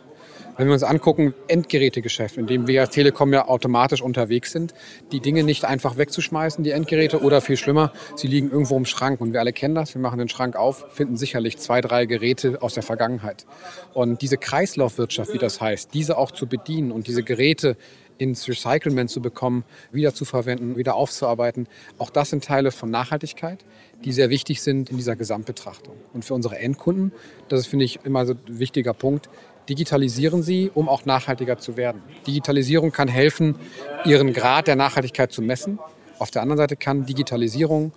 Wenn 0.56 0.66
wir 0.66 0.74
uns 0.74 0.82
angucken, 0.82 1.34
Endgerätegeschäft, 1.48 2.36
in 2.36 2.46
dem 2.46 2.66
wir 2.66 2.82
als 2.82 2.90
Telekom 2.90 3.32
ja 3.32 3.48
automatisch 3.48 4.02
unterwegs 4.02 4.52
sind, 4.52 4.74
die 5.10 5.20
Dinge 5.20 5.44
nicht 5.44 5.64
einfach 5.64 5.96
wegzuschmeißen, 5.96 6.62
die 6.62 6.72
Endgeräte, 6.72 7.22
oder 7.22 7.40
viel 7.40 7.56
schlimmer, 7.56 7.92
sie 8.16 8.26
liegen 8.26 8.50
irgendwo 8.50 8.76
im 8.76 8.84
Schrank. 8.84 9.20
Und 9.22 9.32
wir 9.32 9.40
alle 9.40 9.54
kennen 9.54 9.74
das, 9.74 9.94
wir 9.94 10.02
machen 10.02 10.18
den 10.18 10.28
Schrank 10.28 10.54
auf, 10.54 10.84
finden 10.90 11.16
sicherlich 11.16 11.56
zwei, 11.56 11.80
drei 11.80 12.04
Geräte 12.04 12.60
aus 12.60 12.74
der 12.74 12.82
Vergangenheit. 12.82 13.46
Und 13.94 14.20
diese 14.20 14.36
Kreislaufwirtschaft, 14.36 15.32
wie 15.32 15.38
das 15.38 15.60
heißt, 15.60 15.94
diese 15.94 16.18
auch 16.18 16.30
zu 16.30 16.46
bedienen 16.46 16.92
und 16.92 17.06
diese 17.06 17.22
Geräte 17.22 17.76
ins 18.18 18.48
Recyclement 18.48 19.10
zu 19.10 19.20
bekommen, 19.20 19.64
wieder 19.90 20.14
zu 20.14 20.24
verwenden, 20.24 20.76
wieder 20.76 20.94
aufzuarbeiten. 20.94 21.68
Auch 21.98 22.10
das 22.10 22.30
sind 22.30 22.44
Teile 22.44 22.70
von 22.70 22.90
Nachhaltigkeit, 22.90 23.64
die 24.04 24.12
sehr 24.12 24.30
wichtig 24.30 24.62
sind 24.62 24.90
in 24.90 24.96
dieser 24.96 25.16
Gesamtbetrachtung. 25.16 25.94
Und 26.12 26.24
für 26.24 26.34
unsere 26.34 26.58
Endkunden, 26.58 27.12
das 27.48 27.60
ist, 27.60 27.66
finde 27.66 27.84
ich, 27.84 28.00
immer 28.04 28.26
so 28.26 28.34
ein 28.34 28.58
wichtiger 28.58 28.94
Punkt, 28.94 29.28
digitalisieren 29.68 30.42
sie, 30.42 30.70
um 30.74 30.88
auch 30.88 31.04
nachhaltiger 31.04 31.58
zu 31.58 31.76
werden. 31.76 32.02
Digitalisierung 32.26 32.90
kann 32.90 33.08
helfen, 33.08 33.56
ihren 34.04 34.32
Grad 34.32 34.66
der 34.66 34.76
Nachhaltigkeit 34.76 35.32
zu 35.32 35.42
messen. 35.42 35.78
Auf 36.18 36.30
der 36.30 36.42
anderen 36.42 36.58
Seite 36.58 36.76
kann 36.76 37.06
Digitalisierung 37.06 37.92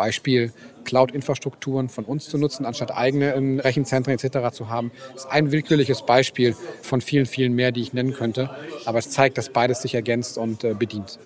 Beispiel 0.00 0.50
Cloud-Infrastrukturen 0.84 1.90
von 1.90 2.06
uns 2.06 2.30
zu 2.30 2.38
nutzen, 2.38 2.64
anstatt 2.64 2.90
eigene 2.90 3.34
ähm, 3.34 3.60
Rechenzentren 3.60 4.14
etc. 4.14 4.50
zu 4.50 4.70
haben, 4.70 4.92
ist 5.14 5.26
ein 5.26 5.52
willkürliches 5.52 6.06
Beispiel 6.06 6.56
von 6.80 7.02
vielen, 7.02 7.26
vielen 7.26 7.52
mehr, 7.52 7.70
die 7.70 7.82
ich 7.82 7.92
nennen 7.92 8.14
könnte. 8.14 8.48
Aber 8.86 8.98
es 8.98 9.10
zeigt, 9.10 9.36
dass 9.36 9.50
beides 9.50 9.82
sich 9.82 9.94
ergänzt 9.94 10.38
und 10.38 10.64
äh, 10.64 10.72
bedient. 10.72 11.18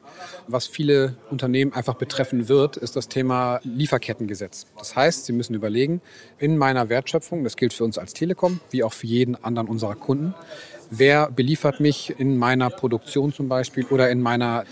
Was 0.48 0.66
viele 0.66 1.16
Unternehmen 1.30 1.72
einfach 1.72 1.94
betreffen 1.94 2.48
wird, 2.48 2.76
ist 2.76 2.96
das 2.96 3.06
Thema 3.06 3.60
Lieferkettengesetz. 3.62 4.66
Das 4.76 4.96
heißt, 4.96 5.26
sie 5.26 5.32
müssen 5.32 5.54
überlegen, 5.54 6.00
in 6.38 6.58
meiner 6.58 6.88
Wertschöpfung, 6.88 7.44
das 7.44 7.54
gilt 7.54 7.74
für 7.74 7.84
uns 7.84 7.96
als 7.96 8.12
Telekom, 8.12 8.58
wie 8.70 8.82
auch 8.82 8.92
für 8.92 9.06
jeden 9.06 9.36
anderen 9.36 9.68
unserer 9.68 9.94
Kunden, 9.94 10.34
wer 10.90 11.30
beliefert 11.30 11.80
mich 11.80 12.14
in 12.18 12.36
meiner 12.38 12.70
Produktion 12.70 13.32
zum 13.32 13.48
Beispiel 13.48 13.84
oder 13.86 14.10
in 14.10 14.20
meiner 14.20 14.64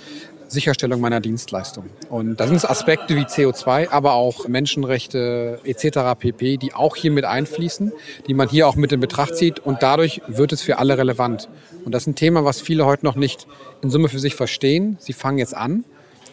Sicherstellung 0.53 1.01
meiner 1.01 1.21
Dienstleistung. 1.21 1.87
Und 2.09 2.39
da 2.39 2.47
sind 2.47 2.57
es 2.57 2.65
Aspekte 2.65 3.17
wie 3.17 3.25
CO2, 3.25 3.91
aber 3.91 4.15
auch 4.15 4.47
Menschenrechte 4.49 5.61
etc. 5.65 6.19
pp., 6.19 6.57
die 6.59 6.75
auch 6.75 6.97
hier 6.97 7.11
mit 7.11 7.25
einfließen, 7.25 7.93
die 8.27 8.35
man 8.35 8.49
hier 8.49 8.69
auch 8.69 8.77
mit 8.77 8.93
in 8.93 9.01
Betracht 9.01 9.37
zieht 9.37 9.59
und 9.61 9.83
dadurch 9.83 10.23
wird 10.29 10.53
es 10.53 10.63
für 10.63 10.79
alle 10.79 10.99
relevant. 10.99 11.49
Und 11.85 11.93
das 11.93 12.05
ist 12.05 12.09
ein 12.09 12.15
Thema, 12.15 12.45
was 12.45 12.61
viele 12.61 12.87
heute 12.87 13.05
noch 13.05 13.17
nicht 13.17 13.47
in 13.83 13.91
Summe 13.91 14.09
für 14.09 14.19
sich 14.19 14.35
verstehen. 14.35 14.97
Sie 15.01 15.13
fangen 15.13 15.39
jetzt 15.39 15.57
an, 15.57 15.85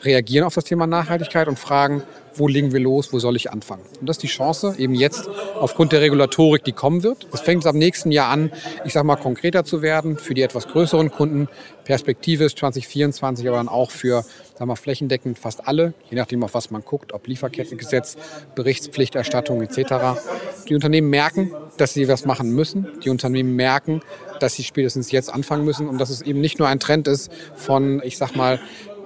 reagieren 0.04 0.46
auf 0.46 0.56
das 0.56 0.64
Thema 0.64 0.88
Nachhaltigkeit 0.88 1.48
und 1.48 1.60
fragen, 1.60 2.04
wo 2.36 2.48
legen 2.48 2.72
wir 2.72 2.80
los, 2.80 3.12
wo 3.12 3.20
soll 3.20 3.36
ich 3.36 3.52
anfangen. 3.52 3.84
Und 4.00 4.08
das 4.08 4.18
ist 4.18 4.24
die 4.24 4.28
Chance, 4.28 4.76
eben 4.78 4.94
jetzt 4.94 5.28
aufgrund 5.56 5.92
der 5.92 6.02
Regulatorik, 6.02 6.64
die 6.64 6.72
kommen 6.72 7.04
wird. 7.04 7.28
Es 7.34 7.42
fängt 7.42 7.66
ab 7.66 7.76
nächsten 7.76 8.12
Jahr 8.12 8.30
an, 8.30 8.52
ich 8.86 8.94
sage 8.94 9.06
mal, 9.06 9.16
konkreter 9.16 9.64
zu 9.66 9.82
werden 9.82 10.18
für 10.18 10.34
die 10.34 10.42
etwas 10.42 10.68
größeren 10.68 11.12
Kunden. 11.12 11.48
Perspektivisch 11.84 12.56
2024, 12.56 13.48
aber 13.48 13.58
dann 13.58 13.68
auch 13.68 13.90
für, 13.90 14.24
sagen 14.54 14.70
wir, 14.70 14.76
flächendeckend 14.76 15.40
fast 15.40 15.68
alle, 15.68 15.96
je 16.12 16.18
nachdem, 16.18 16.44
auf 16.44 16.54
was 16.54 16.70
man 16.70 16.84
guckt, 16.84 17.14
ob 17.14 17.26
Lieferkettengesetz, 17.26 18.16
Berichtspflichterstattung 18.54 19.64
etc. 19.64 20.20
Die 20.68 20.76
Unternehmen 20.76 21.10
merken, 21.10 21.52
dass 21.78 21.96
sie 21.96 22.08
was 22.08 22.26
machen 22.26 22.54
müssen. 22.54 22.88
Die 23.04 23.10
Unternehmen 23.10 23.56
merken, 23.56 24.02
dass 24.40 24.54
sie 24.54 24.64
spätestens 24.64 25.12
jetzt 25.12 25.34
anfangen 25.34 25.66
müssen 25.66 25.88
und 25.88 25.98
dass 25.98 26.12
es 26.12 26.22
eben 26.22 26.42
nicht 26.42 26.60
nur 26.60 26.68
ein 26.68 26.80
Trend 26.80 27.08
ist 27.08 27.32
von, 27.56 28.02
ich 28.04 28.18
sag 28.18 28.36
mal, 28.36 28.60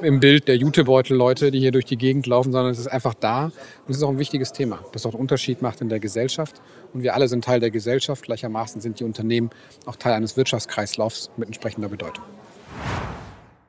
im 0.04 0.20
Bild 0.20 0.48
der 0.48 0.58
Jutebeutel-Leute, 0.58 1.52
die 1.52 1.60
hier 1.60 1.72
durch 1.72 1.86
die 1.86 1.98
Gegend 1.98 2.28
laufen, 2.28 2.52
sondern 2.52 2.72
es 2.72 2.80
ist 2.80 2.88
einfach 2.88 3.14
da. 3.14 3.46
Und 3.46 3.54
es 3.90 3.98
ist 3.98 4.04
auch 4.04 4.10
ein 4.10 4.20
wichtiges 4.20 4.52
Thema, 4.52 4.84
das 4.92 5.06
auch 5.06 5.14
einen 5.14 5.22
Unterschied 5.22 5.62
macht 5.62 5.82
in 5.82 5.90
der 5.90 6.00
Gesellschaft. 6.00 6.62
Und 6.94 7.04
wir 7.04 7.16
alle 7.16 7.28
sind 7.28 7.44
Teil 7.44 7.60
der 7.60 7.72
Gesellschaft. 7.72 8.24
Gleichermaßen 8.24 8.82
sind 8.82 9.00
die 9.00 9.04
Unternehmen 9.04 9.50
auch 9.86 9.96
Teil 9.96 10.14
eines 10.14 10.38
Wirtschaftskreislaufs 10.38 11.32
mit 11.38 11.48
entsprechender 11.48 11.90
Bedeutung. 11.90 12.24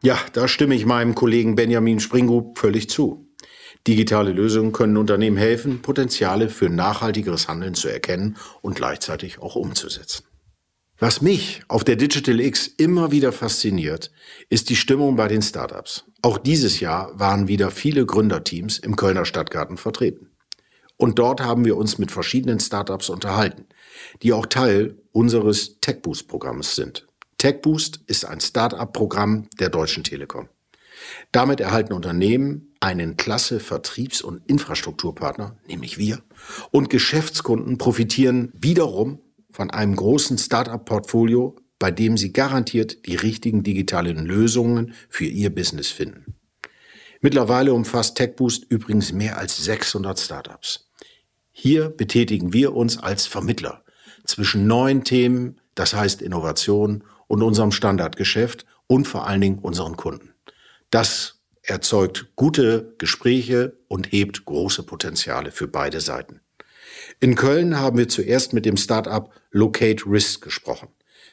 Ja, 0.03 0.19
da 0.33 0.49
stimme 0.49 0.75
ich 0.75 0.85
meinem 0.85 1.15
Kollegen 1.15 1.55
Benjamin 1.55 2.01
Springrub 2.01 2.59
völlig 2.59 2.91
zu. 2.91 3.27
Digitale 3.87 4.33
Lösungen 4.33 4.73
können 4.73 4.97
Unternehmen 4.97 5.37
helfen, 5.37 5.83
Potenziale 5.83 6.49
für 6.49 6.69
nachhaltigeres 6.69 7.49
Handeln 7.49 7.75
zu 7.75 7.89
erkennen 7.89 8.37
und 8.63 8.77
gleichzeitig 8.77 9.39
auch 9.39 9.57
umzusetzen. 9.57 10.25
Was 10.99 11.21
mich 11.21 11.63
auf 11.69 11.85
der 11.85 11.97
Digital 11.97 12.41
X 12.41 12.67
immer 12.67 13.11
wieder 13.11 13.33
fasziniert, 13.33 14.13
ist 14.49 14.71
die 14.71 14.77
Stimmung 14.77 15.17
bei 15.17 15.27
den 15.27 15.43
Startups. 15.43 16.05
Auch 16.25 16.39
dieses 16.39 16.81
Jahr 16.81 17.21
waren 17.21 17.49
wieder 17.49 17.71
viele 17.71 18.07
Gründerteams 18.07 18.79
im 18.79 18.97
Kölner 18.97 19.27
Stadtgarten 19.27 19.77
vertreten. 19.77 20.31
Und 20.97 21.19
dort 21.19 21.43
haben 21.43 21.67
wir 21.67 21.77
uns 21.77 21.99
mit 21.99 22.11
verschiedenen 22.11 22.61
Startups 22.61 23.11
unterhalten, 23.11 23.67
die 24.23 24.33
auch 24.33 24.47
Teil 24.47 24.97
unseres 25.13 25.81
TechBoost-Programms 25.83 26.77
sind. 26.77 27.07
TechBoost 27.37 28.01
ist 28.07 28.25
ein 28.25 28.41
Startup-Programm 28.41 29.49
der 29.61 29.69
Deutschen 29.69 30.03
Telekom. 30.03 30.49
Damit 31.31 31.61
erhalten 31.61 31.93
Unternehmen 31.93 32.75
einen 32.81 33.19
klasse 33.19 33.61
Vertriebs- 33.61 34.23
und 34.23 34.41
Infrastrukturpartner, 34.47 35.59
nämlich 35.69 35.99
wir, 35.99 36.23
und 36.71 36.89
Geschäftskunden 36.89 37.77
profitieren 37.77 38.51
wiederum 38.55 39.21
von 39.51 39.71
einem 39.71 39.95
großen 39.95 40.39
Startup-Portfolio, 40.39 41.55
bei 41.85 41.91
dem 41.91 42.17
Sie 42.17 42.33
garantiert 42.33 43.05
die 43.05 43.15
richtigen 43.15 43.63
digitalen 43.63 44.25
Lösungen 44.25 44.95
für 45.11 45.27
Ihr 45.27 45.55
Business 45.55 45.89
finden. 45.89 46.35
Mittlerweile 47.21 47.75
umfasst 47.75 48.17
TechBoost 48.17 48.65
übrigens 48.71 49.13
mehr 49.13 49.37
als 49.37 49.63
600 49.63 50.19
Startups. 50.19 50.89
Hier 51.53 51.91
betätigen 51.91 52.55
wir 52.55 52.75
uns 52.75 52.97
als 52.97 53.27
Vermittler 53.27 53.85
zwischen 54.25 54.67
neuen 54.67 55.05
Themen, 55.05 55.61
das 55.75 55.93
heißt 55.93 56.23
Innovation, 56.23 57.05
und 57.27 57.43
unserem 57.43 57.71
Standardgeschäft 57.71 58.65
und 58.87 59.07
vor 59.07 59.27
allen 59.27 59.43
Dingen 59.43 59.59
unseren 59.59 59.99
Kunden. 59.99 60.33
Das 60.89 61.43
erzeugt 61.61 62.35
gute 62.35 62.95
Gespräche 62.97 63.77
und 63.89 64.11
hebt 64.11 64.47
große 64.47 64.85
Potenziale 64.85 65.51
für 65.51 65.69
beide 65.69 66.01
Seiten. 66.01 66.41
In 67.21 67.35
Köln 67.35 67.79
haben 67.79 67.99
wir 67.99 68.09
zuerst 68.09 68.55
mit 68.55 68.65
dem 68.65 68.79
Startup 68.79 69.31
Locate 69.51 70.07
Risk 70.07 70.43
gesprochen. 70.43 70.89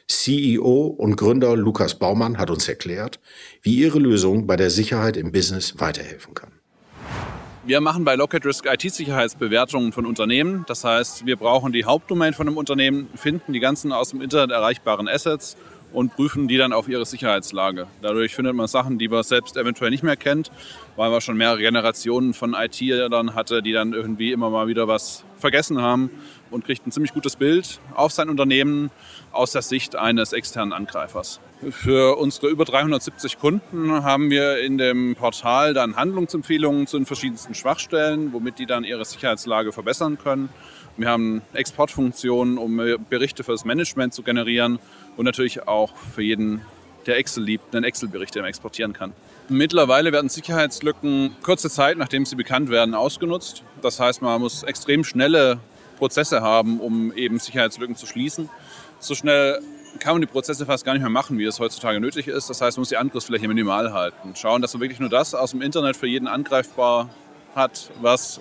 CEO 0.08 0.86
und 0.86 1.16
Gründer 1.16 1.56
Lukas 1.56 1.98
Baumann 1.98 2.38
hat 2.38 2.50
uns 2.50 2.68
erklärt, 2.68 3.20
wie 3.62 3.76
ihre 3.76 3.98
Lösung 3.98 4.46
bei 4.46 4.56
der 4.56 4.70
Sicherheit 4.70 5.16
im 5.16 5.32
Business 5.32 5.74
weiterhelfen 5.78 6.34
kann. 6.34 6.52
Wir 7.64 7.80
machen 7.80 8.04
bei 8.04 8.16
Locate 8.16 8.44
Risk 8.48 8.66
IT-Sicherheitsbewertungen 8.66 9.92
von 9.92 10.04
Unternehmen. 10.04 10.64
Das 10.66 10.82
heißt, 10.82 11.26
wir 11.26 11.36
brauchen 11.36 11.72
die 11.72 11.84
Hauptdomain 11.84 12.34
von 12.34 12.48
einem 12.48 12.56
Unternehmen, 12.56 13.08
finden 13.14 13.52
die 13.52 13.60
ganzen 13.60 13.92
aus 13.92 14.10
dem 14.10 14.20
Internet 14.20 14.50
erreichbaren 14.50 15.06
Assets 15.06 15.56
und 15.92 16.14
prüfen 16.14 16.48
die 16.48 16.56
dann 16.56 16.72
auf 16.72 16.88
ihre 16.88 17.06
Sicherheitslage. 17.06 17.86
Dadurch 18.00 18.34
findet 18.34 18.56
man 18.56 18.66
Sachen, 18.66 18.98
die 18.98 19.08
man 19.08 19.22
selbst 19.22 19.56
eventuell 19.56 19.90
nicht 19.90 20.02
mehr 20.02 20.16
kennt, 20.16 20.50
weil 20.96 21.10
man 21.10 21.20
schon 21.20 21.36
mehrere 21.36 21.58
Generationen 21.58 22.34
von 22.34 22.54
IT 22.54 22.80
dann 23.12 23.34
hatte, 23.36 23.62
die 23.62 23.72
dann 23.72 23.92
irgendwie 23.92 24.32
immer 24.32 24.50
mal 24.50 24.66
wieder 24.66 24.88
was 24.88 25.22
vergessen 25.38 25.80
haben 25.80 26.10
und 26.52 26.64
kriegt 26.64 26.86
ein 26.86 26.92
ziemlich 26.92 27.12
gutes 27.12 27.36
Bild 27.36 27.80
auf 27.94 28.12
sein 28.12 28.28
Unternehmen 28.28 28.90
aus 29.32 29.52
der 29.52 29.62
Sicht 29.62 29.96
eines 29.96 30.32
externen 30.32 30.72
Angreifers. 30.72 31.40
Für 31.70 32.18
unsere 32.18 32.48
über 32.48 32.64
370 32.64 33.38
Kunden 33.38 34.02
haben 34.02 34.30
wir 34.30 34.58
in 34.58 34.78
dem 34.78 35.14
Portal 35.14 35.74
dann 35.74 35.96
Handlungsempfehlungen 35.96 36.86
zu 36.86 36.98
den 36.98 37.06
verschiedensten 37.06 37.54
Schwachstellen, 37.54 38.32
womit 38.32 38.58
die 38.58 38.66
dann 38.66 38.84
ihre 38.84 39.04
Sicherheitslage 39.04 39.72
verbessern 39.72 40.18
können. 40.18 40.48
Wir 40.96 41.08
haben 41.08 41.40
Exportfunktionen, 41.54 42.58
um 42.58 42.76
Berichte 43.08 43.44
für 43.44 43.52
das 43.52 43.64
Management 43.64 44.12
zu 44.12 44.22
generieren 44.22 44.78
und 45.16 45.24
natürlich 45.24 45.66
auch 45.66 45.96
für 45.96 46.22
jeden, 46.22 46.60
der 47.06 47.16
Excel 47.16 47.44
liebt, 47.44 47.74
einen 47.74 47.84
Excel-Bericht, 47.84 48.34
den 48.34 48.42
man 48.42 48.50
exportieren 48.50 48.92
kann. 48.92 49.12
Mittlerweile 49.48 50.12
werden 50.12 50.28
Sicherheitslücken 50.28 51.36
kurze 51.42 51.70
Zeit, 51.70 51.96
nachdem 51.96 52.26
sie 52.26 52.36
bekannt 52.36 52.70
werden, 52.70 52.94
ausgenutzt. 52.94 53.62
Das 53.80 54.00
heißt, 54.00 54.20
man 54.20 54.40
muss 54.40 54.62
extrem 54.64 55.02
schnelle 55.02 55.60
Prozesse 56.02 56.42
haben, 56.42 56.80
um 56.80 57.12
eben 57.12 57.38
Sicherheitslücken 57.38 57.94
zu 57.94 58.06
schließen. 58.06 58.48
So 58.98 59.14
schnell 59.14 59.60
kann 60.00 60.14
man 60.14 60.20
die 60.20 60.26
Prozesse 60.26 60.66
fast 60.66 60.84
gar 60.84 60.94
nicht 60.94 61.02
mehr 61.02 61.10
machen, 61.10 61.38
wie 61.38 61.44
es 61.44 61.60
heutzutage 61.60 62.00
nötig 62.00 62.26
ist. 62.26 62.50
Das 62.50 62.60
heißt, 62.60 62.76
man 62.76 62.80
muss 62.80 62.88
die 62.88 62.96
Angriffsfläche 62.96 63.46
minimal 63.46 63.92
halten. 63.92 64.34
Schauen, 64.34 64.62
dass 64.62 64.74
man 64.74 64.80
wirklich 64.80 64.98
nur 64.98 65.10
das 65.10 65.32
aus 65.32 65.52
dem 65.52 65.62
Internet 65.62 65.96
für 65.96 66.08
jeden 66.08 66.26
angreifbar 66.26 67.08
hat, 67.54 67.92
was 68.00 68.40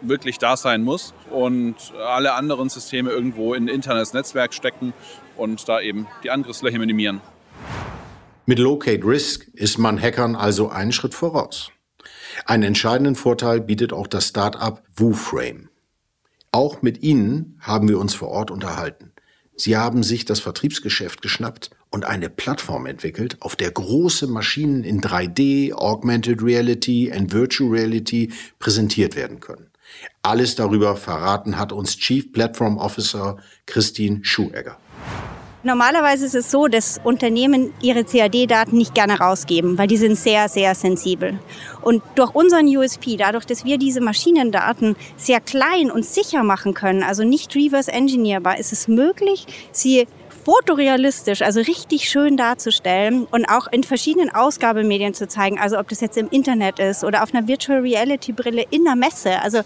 wirklich 0.00 0.38
da 0.38 0.56
sein 0.56 0.84
muss 0.84 1.12
und 1.32 1.74
alle 2.06 2.34
anderen 2.34 2.68
Systeme 2.68 3.10
irgendwo 3.10 3.54
in 3.54 3.64
ein 3.64 3.68
internes 3.68 4.12
Netzwerk 4.12 4.54
stecken 4.54 4.92
und 5.36 5.68
da 5.68 5.80
eben 5.80 6.06
die 6.22 6.30
Angriffsfläche 6.30 6.78
minimieren. 6.78 7.20
Mit 8.46 8.60
Locate 8.60 9.04
Risk 9.04 9.48
ist 9.54 9.76
man 9.76 10.00
Hackern 10.00 10.36
also 10.36 10.68
einen 10.68 10.92
Schritt 10.92 11.14
voraus. 11.14 11.72
Einen 12.46 12.62
entscheidenden 12.62 13.16
Vorteil 13.16 13.60
bietet 13.60 13.92
auch 13.92 14.06
das 14.06 14.28
Startup 14.28 14.80
WooFrame. 14.94 15.71
Auch 16.54 16.82
mit 16.82 17.02
ihnen 17.02 17.56
haben 17.60 17.88
wir 17.88 17.98
uns 17.98 18.14
vor 18.14 18.28
Ort 18.28 18.50
unterhalten. 18.50 19.12
Sie 19.56 19.78
haben 19.78 20.02
sich 20.02 20.26
das 20.26 20.40
Vertriebsgeschäft 20.40 21.22
geschnappt 21.22 21.70
und 21.88 22.04
eine 22.04 22.28
Plattform 22.28 22.84
entwickelt, 22.84 23.38
auf 23.40 23.56
der 23.56 23.70
große 23.70 24.26
Maschinen 24.26 24.84
in 24.84 25.00
3D, 25.00 25.72
Augmented 25.72 26.42
Reality 26.42 27.10
und 27.10 27.32
Virtual 27.32 27.70
Reality 27.70 28.32
präsentiert 28.58 29.16
werden 29.16 29.40
können. 29.40 29.70
Alles 30.20 30.54
darüber 30.54 30.96
verraten 30.96 31.58
hat 31.58 31.72
uns 31.72 31.96
Chief 31.96 32.32
Platform 32.32 32.76
Officer 32.76 33.38
Christine 33.64 34.22
Schuegger. 34.22 34.76
Normalerweise 35.64 36.26
ist 36.26 36.34
es 36.34 36.50
so, 36.50 36.66
dass 36.66 37.00
Unternehmen 37.04 37.72
ihre 37.80 38.02
CAD-Daten 38.02 38.76
nicht 38.76 38.94
gerne 38.94 39.20
rausgeben, 39.20 39.78
weil 39.78 39.86
die 39.86 39.96
sind 39.96 40.16
sehr, 40.16 40.48
sehr 40.48 40.74
sensibel. 40.74 41.38
Und 41.82 42.02
durch 42.16 42.34
unseren 42.34 42.66
USP, 42.66 43.16
dadurch, 43.16 43.44
dass 43.44 43.64
wir 43.64 43.78
diese 43.78 44.00
Maschinendaten 44.00 44.96
sehr 45.16 45.40
klein 45.40 45.92
und 45.92 46.04
sicher 46.04 46.42
machen 46.42 46.74
können, 46.74 47.04
also 47.04 47.22
nicht 47.22 47.54
reverse 47.54 47.92
engineerbar, 47.92 48.58
ist 48.58 48.72
es 48.72 48.88
möglich, 48.88 49.46
sie 49.70 50.08
fotorealistisch, 50.44 51.42
also 51.42 51.60
richtig 51.60 52.08
schön 52.08 52.36
darzustellen 52.36 53.28
und 53.30 53.44
auch 53.46 53.68
in 53.70 53.84
verschiedenen 53.84 54.34
Ausgabemedien 54.34 55.14
zu 55.14 55.28
zeigen. 55.28 55.60
Also 55.60 55.78
ob 55.78 55.88
das 55.88 56.00
jetzt 56.00 56.16
im 56.16 56.28
Internet 56.30 56.80
ist 56.80 57.04
oder 57.04 57.22
auf 57.22 57.32
einer 57.32 57.46
Virtual 57.46 57.78
Reality 57.78 58.32
Brille 58.32 58.64
in 58.70 58.82
der 58.82 58.96
Messe. 58.96 59.40
Also 59.40 59.60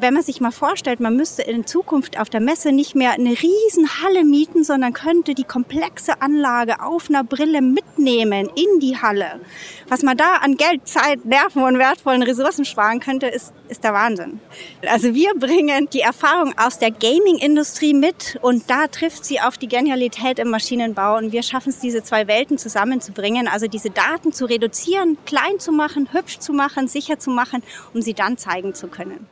wenn 0.00 0.14
man 0.14 0.22
sich 0.22 0.40
mal 0.40 0.50
vorstellt, 0.50 1.00
man 1.00 1.16
müsste 1.16 1.42
in 1.42 1.66
Zukunft 1.66 2.18
auf 2.18 2.30
der 2.30 2.40
Messe 2.40 2.72
nicht 2.72 2.94
mehr 2.94 3.12
eine 3.12 3.30
riesen 3.30 4.02
Halle 4.02 4.24
mieten, 4.24 4.64
sondern 4.64 4.92
könnte 4.92 5.34
die 5.34 5.44
komplexe 5.44 6.22
Anlage 6.22 6.82
auf 6.82 7.08
einer 7.08 7.24
Brille 7.24 7.60
mitnehmen 7.60 8.48
in 8.54 8.80
die 8.80 8.96
Halle. 8.96 9.40
Was 9.88 10.02
man 10.02 10.16
da 10.16 10.36
an 10.36 10.56
Geld, 10.56 10.86
Zeit, 10.88 11.24
Nerven 11.24 11.62
und 11.62 11.78
wertvollen 11.78 12.22
Ressourcen 12.22 12.64
sparen 12.64 13.00
könnte, 13.00 13.26
ist, 13.26 13.52
ist 13.68 13.84
der 13.84 13.92
Wahnsinn. 13.92 14.40
Also 14.86 15.14
wir 15.14 15.34
bringen 15.34 15.88
die 15.92 16.00
Erfahrung 16.00 16.54
aus 16.58 16.78
der 16.78 16.90
Gaming-Industrie 16.90 17.94
mit 17.94 18.38
und 18.42 18.70
da 18.70 18.86
trifft 18.86 19.24
sie 19.24 19.40
auf 19.40 19.58
die 19.58 19.68
Genialität 19.68 20.38
im 20.38 20.50
Maschinenbau 20.50 21.18
und 21.18 21.32
wir 21.32 21.42
schaffen 21.42 21.70
es, 21.70 21.80
diese 21.80 22.02
zwei 22.02 22.26
Welten 22.26 22.58
zusammenzubringen, 22.58 23.48
also 23.48 23.66
diese 23.66 23.90
Daten 23.90 24.32
zu 24.32 24.46
reduzieren, 24.46 25.18
klein 25.26 25.58
zu 25.58 25.72
machen, 25.72 26.08
hübsch 26.12 26.38
zu 26.38 26.52
machen, 26.52 26.88
sicher 26.88 27.18
zu 27.18 27.30
machen, 27.30 27.62
um 27.94 28.02
sie 28.02 28.14
dann 28.14 28.38
zeigen 28.38 28.74
zu 28.74 28.88
können. 28.88 29.26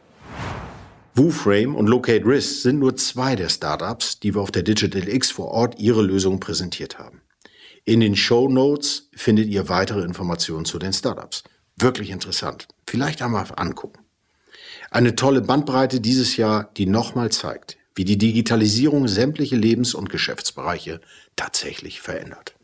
WooFrame 1.19 1.75
und 1.75 1.89
Locate 1.89 2.25
Risk 2.25 2.63
sind 2.63 2.79
nur 2.79 2.95
zwei 2.95 3.35
der 3.35 3.49
Startups, 3.49 4.21
die 4.21 4.37
wir 4.37 4.41
auf 4.41 4.53
der 4.53 4.63
Digital 4.63 5.09
X 5.09 5.33
vor 5.33 5.49
Ort 5.49 5.81
ihre 5.81 6.01
Lösungen 6.01 6.39
präsentiert 6.39 7.01
haben. 7.01 7.23
In 7.85 7.99
den 7.99 8.15
Show 8.15 8.49
Notes 8.49 9.09
findet 9.17 9.49
ihr 9.49 9.69
weitere 9.69 10.03
Informationen 10.03 10.65
zu 10.65 10.79
den 10.79 10.93
Startups. 10.93 11.43
Wirklich 11.77 12.11
interessant. 12.11 12.69
Vielleicht 12.87 13.21
einmal 13.21 13.47
angucken. 13.57 13.99
Eine 14.93 15.17
tolle 15.17 15.41
Bandbreite 15.41 16.01
dieses 16.01 16.37
Jahr, 16.37 16.71
die 16.77 16.87
nochmal 16.87 17.31
zeigt, 17.33 17.79
wie 17.97 18.05
die 18.05 18.19
Digitalisierung 18.19 19.09
sämtliche 19.09 19.57
Lebens- 19.57 19.95
und 19.95 20.11
Geschäftsbereiche 20.11 21.01
tatsächlich 21.35 22.01
verändert. 22.01 22.55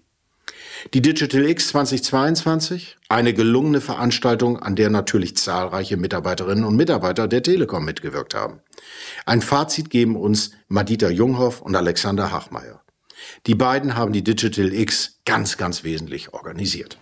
Die 0.92 1.00
Digital 1.00 1.48
X 1.48 1.68
2022, 1.68 2.98
eine 3.08 3.32
gelungene 3.32 3.80
Veranstaltung, 3.80 4.58
an 4.58 4.76
der 4.76 4.90
natürlich 4.90 5.36
zahlreiche 5.36 5.96
Mitarbeiterinnen 5.96 6.64
und 6.64 6.76
Mitarbeiter 6.76 7.26
der 7.26 7.42
Telekom 7.42 7.86
mitgewirkt 7.86 8.34
haben. 8.34 8.60
Ein 9.24 9.40
Fazit 9.40 9.88
geben 9.88 10.14
uns 10.14 10.50
Madita 10.68 11.08
Junghoff 11.08 11.62
und 11.62 11.74
Alexander 11.74 12.32
Hachmeier. 12.32 12.82
Die 13.46 13.54
beiden 13.54 13.96
haben 13.96 14.12
die 14.12 14.22
Digital 14.22 14.72
X 14.74 15.20
ganz, 15.24 15.56
ganz 15.56 15.84
wesentlich 15.84 16.34
organisiert. 16.34 16.98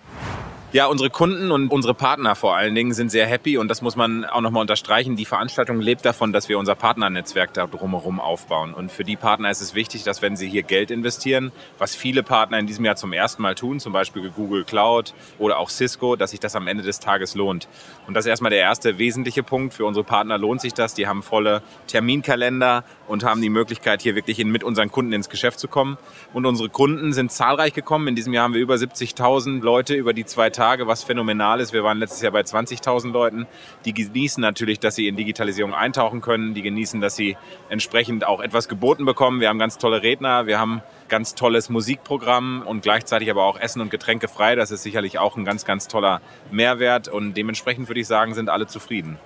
Ja, 0.74 0.86
unsere 0.86 1.10
Kunden 1.10 1.50
und 1.50 1.68
unsere 1.68 1.92
Partner 1.92 2.34
vor 2.34 2.56
allen 2.56 2.74
Dingen 2.74 2.94
sind 2.94 3.10
sehr 3.10 3.26
happy 3.26 3.58
und 3.58 3.68
das 3.68 3.82
muss 3.82 3.94
man 3.94 4.24
auch 4.24 4.40
nochmal 4.40 4.62
unterstreichen. 4.62 5.16
Die 5.16 5.26
Veranstaltung 5.26 5.82
lebt 5.82 6.02
davon, 6.06 6.32
dass 6.32 6.48
wir 6.48 6.58
unser 6.58 6.74
Partnernetzwerk 6.74 7.52
da 7.52 7.66
drumherum 7.66 8.18
aufbauen. 8.18 8.72
Und 8.72 8.90
für 8.90 9.04
die 9.04 9.16
Partner 9.16 9.50
ist 9.50 9.60
es 9.60 9.74
wichtig, 9.74 10.02
dass 10.02 10.22
wenn 10.22 10.34
sie 10.34 10.48
hier 10.48 10.62
Geld 10.62 10.90
investieren, 10.90 11.52
was 11.76 11.94
viele 11.94 12.22
Partner 12.22 12.58
in 12.58 12.66
diesem 12.66 12.86
Jahr 12.86 12.96
zum 12.96 13.12
ersten 13.12 13.42
Mal 13.42 13.54
tun, 13.54 13.80
zum 13.80 13.92
Beispiel 13.92 14.30
Google 14.30 14.64
Cloud 14.64 15.12
oder 15.38 15.58
auch 15.58 15.68
Cisco, 15.68 16.16
dass 16.16 16.30
sich 16.30 16.40
das 16.40 16.56
am 16.56 16.66
Ende 16.66 16.82
des 16.82 17.00
Tages 17.00 17.34
lohnt. 17.34 17.68
Und 18.06 18.14
das 18.14 18.24
ist 18.24 18.30
erstmal 18.30 18.50
der 18.50 18.60
erste 18.60 18.96
wesentliche 18.96 19.42
Punkt. 19.42 19.74
Für 19.74 19.84
unsere 19.84 20.04
Partner 20.04 20.38
lohnt 20.38 20.62
sich 20.62 20.72
das. 20.72 20.94
Die 20.94 21.06
haben 21.06 21.22
volle 21.22 21.62
Terminkalender 21.86 22.82
und 23.08 23.24
haben 23.24 23.42
die 23.42 23.50
Möglichkeit, 23.50 24.00
hier 24.00 24.14
wirklich 24.14 24.42
mit 24.42 24.64
unseren 24.64 24.90
Kunden 24.90 25.12
ins 25.12 25.28
Geschäft 25.28 25.60
zu 25.60 25.68
kommen. 25.68 25.98
Und 26.32 26.46
unsere 26.46 26.70
Kunden 26.70 27.12
sind 27.12 27.30
zahlreich 27.30 27.74
gekommen. 27.74 28.08
In 28.08 28.16
diesem 28.16 28.32
Jahr 28.32 28.44
haben 28.44 28.54
wir 28.54 28.62
über 28.62 28.76
70.000 28.76 29.60
Leute 29.60 29.94
über 29.94 30.14
die 30.14 30.24
zwei 30.24 30.48
Tage 30.48 30.62
Tage, 30.62 30.87
was 30.87 31.02
phänomenal 31.02 31.59
ist. 31.59 31.73
Wir 31.73 31.83
waren 31.83 31.99
letztes 31.99 32.23
Jahr 32.23 32.31
bei 32.31 32.42
20.000 32.42 33.11
Leuten. 33.11 33.49
Die 33.85 33.92
genießen 33.92 34.40
natürlich, 34.40 34.78
dass 34.78 34.95
sie 34.95 35.09
in 35.09 35.16
Digitalisierung 35.16 35.75
eintauchen 35.75 36.21
können. 36.21 36.54
Die 36.54 36.62
genießen, 36.62 37.00
dass 37.00 37.16
sie 37.16 37.37
entsprechend 37.69 38.25
auch 38.25 38.38
etwas 38.38 38.69
geboten 38.69 39.04
bekommen. 39.04 39.40
Wir 39.40 39.49
haben 39.49 39.59
ganz 39.59 39.76
tolle 39.76 40.04
Redner. 40.04 40.47
Wir 40.47 40.61
haben 40.61 40.81
ganz 41.09 41.35
tolles 41.35 41.69
Musikprogramm 41.69 42.62
und 42.64 42.83
gleichzeitig 42.83 43.28
aber 43.28 43.42
auch 43.42 43.59
Essen 43.59 43.81
und 43.81 43.90
Getränke 43.90 44.28
frei. 44.28 44.54
Das 44.54 44.71
ist 44.71 44.85
sicherlich 44.85 45.19
auch 45.19 45.37
ein 45.37 45.45
ganz, 45.45 45.64
ganz 45.64 45.88
toller 45.88 46.21
Mehrwert 46.52 47.09
und 47.09 47.35
dementsprechend 47.35 47.88
würde 47.88 48.00
ich 48.00 48.07
sagen, 48.07 48.33
sind 48.33 48.49
alle 48.49 48.69
zufrieden. 48.69 49.19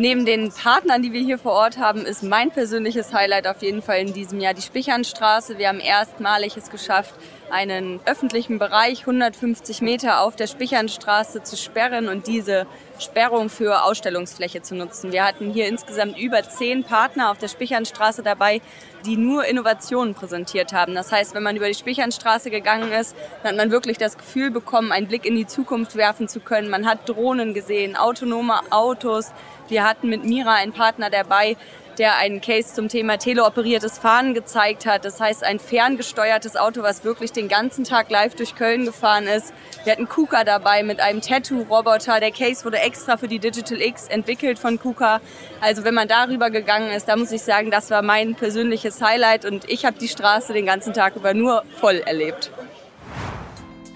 Neben 0.00 0.24
den 0.24 0.52
Partnern, 0.52 1.02
die 1.02 1.12
wir 1.12 1.22
hier 1.22 1.38
vor 1.38 1.50
Ort 1.50 1.78
haben, 1.78 2.06
ist 2.06 2.22
mein 2.22 2.52
persönliches 2.52 3.12
Highlight 3.12 3.48
auf 3.48 3.62
jeden 3.62 3.82
Fall 3.82 3.98
in 3.98 4.12
diesem 4.12 4.38
Jahr 4.38 4.54
die 4.54 4.62
Spichernstraße. 4.62 5.58
Wir 5.58 5.66
haben 5.66 5.80
erstmalig 5.80 6.56
es 6.56 6.70
geschafft, 6.70 7.12
einen 7.50 7.98
öffentlichen 8.06 8.60
Bereich 8.60 9.00
150 9.00 9.80
Meter 9.82 10.20
auf 10.20 10.36
der 10.36 10.46
Spichernstraße 10.46 11.42
zu 11.42 11.56
sperren 11.56 12.06
und 12.06 12.28
diese 12.28 12.68
Sperrung 13.00 13.48
für 13.48 13.82
Ausstellungsfläche 13.82 14.62
zu 14.62 14.76
nutzen. 14.76 15.10
Wir 15.10 15.24
hatten 15.24 15.50
hier 15.50 15.66
insgesamt 15.66 16.16
über 16.16 16.44
zehn 16.44 16.84
Partner 16.84 17.32
auf 17.32 17.38
der 17.38 17.48
Spichernstraße 17.48 18.22
dabei, 18.22 18.60
die 19.04 19.16
nur 19.16 19.46
Innovationen 19.46 20.14
präsentiert 20.14 20.72
haben. 20.72 20.94
Das 20.94 21.10
heißt, 21.10 21.34
wenn 21.34 21.42
man 21.42 21.56
über 21.56 21.66
die 21.66 21.74
Spichernstraße 21.74 22.50
gegangen 22.50 22.92
ist, 22.92 23.16
dann 23.42 23.52
hat 23.52 23.56
man 23.56 23.70
wirklich 23.72 23.98
das 23.98 24.16
Gefühl 24.16 24.52
bekommen, 24.52 24.92
einen 24.92 25.08
Blick 25.08 25.24
in 25.24 25.34
die 25.34 25.46
Zukunft 25.46 25.96
werfen 25.96 26.28
zu 26.28 26.38
können. 26.38 26.70
Man 26.70 26.86
hat 26.86 27.08
Drohnen 27.08 27.52
gesehen, 27.52 27.96
autonome 27.96 28.60
Autos. 28.70 29.32
Wir 29.68 29.84
hatten 29.84 30.08
mit 30.08 30.24
Mira 30.24 30.54
einen 30.54 30.72
Partner 30.72 31.10
dabei, 31.10 31.56
der 31.98 32.16
einen 32.16 32.40
Case 32.40 32.74
zum 32.74 32.88
Thema 32.88 33.18
teleoperiertes 33.18 33.98
Fahren 33.98 34.32
gezeigt 34.32 34.86
hat. 34.86 35.04
Das 35.04 35.20
heißt, 35.20 35.44
ein 35.44 35.58
ferngesteuertes 35.58 36.56
Auto, 36.56 36.82
was 36.82 37.04
wirklich 37.04 37.32
den 37.32 37.48
ganzen 37.48 37.84
Tag 37.84 38.10
live 38.10 38.34
durch 38.36 38.54
Köln 38.54 38.84
gefahren 38.84 39.26
ist. 39.26 39.52
Wir 39.84 39.92
hatten 39.92 40.08
KUKA 40.08 40.44
dabei 40.44 40.82
mit 40.82 41.00
einem 41.00 41.20
Tattoo-Roboter. 41.20 42.20
Der 42.20 42.30
Case 42.30 42.64
wurde 42.64 42.78
extra 42.78 43.16
für 43.16 43.28
die 43.28 43.38
Digital 43.38 43.80
X 43.80 44.06
entwickelt 44.06 44.58
von 44.58 44.78
KUKA. 44.78 45.20
Also 45.60 45.84
wenn 45.84 45.94
man 45.94 46.08
darüber 46.08 46.50
gegangen 46.50 46.90
ist, 46.90 47.08
da 47.08 47.16
muss 47.16 47.32
ich 47.32 47.42
sagen, 47.42 47.70
das 47.70 47.90
war 47.90 48.02
mein 48.02 48.34
persönliches 48.34 49.02
Highlight 49.02 49.44
und 49.44 49.68
ich 49.68 49.84
habe 49.84 49.98
die 49.98 50.08
Straße 50.08 50.52
den 50.52 50.66
ganzen 50.66 50.92
Tag 50.92 51.16
über 51.16 51.34
nur 51.34 51.64
voll 51.80 51.96
erlebt. 51.96 52.50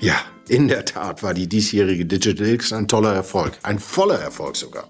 Ja, 0.01 0.17
in 0.49 0.67
der 0.67 0.85
Tat 0.85 1.23
war 1.23 1.35
die 1.35 1.47
diesjährige 1.47 2.05
Digital 2.05 2.49
X 2.49 2.73
ein 2.73 2.89
toller 2.89 3.15
Erfolg, 3.15 3.53
ein 3.63 3.79
voller 3.79 4.19
Erfolg 4.19 4.57
sogar. 4.57 4.89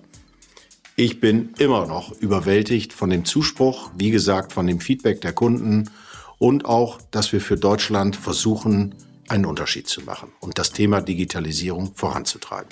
Ich 0.94 1.20
bin 1.20 1.54
immer 1.58 1.86
noch 1.86 2.12
überwältigt 2.20 2.92
von 2.92 3.08
dem 3.08 3.24
Zuspruch, 3.24 3.90
wie 3.96 4.10
gesagt, 4.10 4.52
von 4.52 4.66
dem 4.66 4.78
Feedback 4.78 5.22
der 5.22 5.32
Kunden 5.32 5.88
und 6.38 6.66
auch, 6.66 7.00
dass 7.10 7.32
wir 7.32 7.40
für 7.40 7.56
Deutschland 7.56 8.14
versuchen, 8.14 8.94
einen 9.26 9.46
Unterschied 9.46 9.88
zu 9.88 10.02
machen 10.02 10.32
und 10.40 10.58
das 10.58 10.70
Thema 10.70 11.00
Digitalisierung 11.00 11.92
voranzutreiben. 11.94 12.68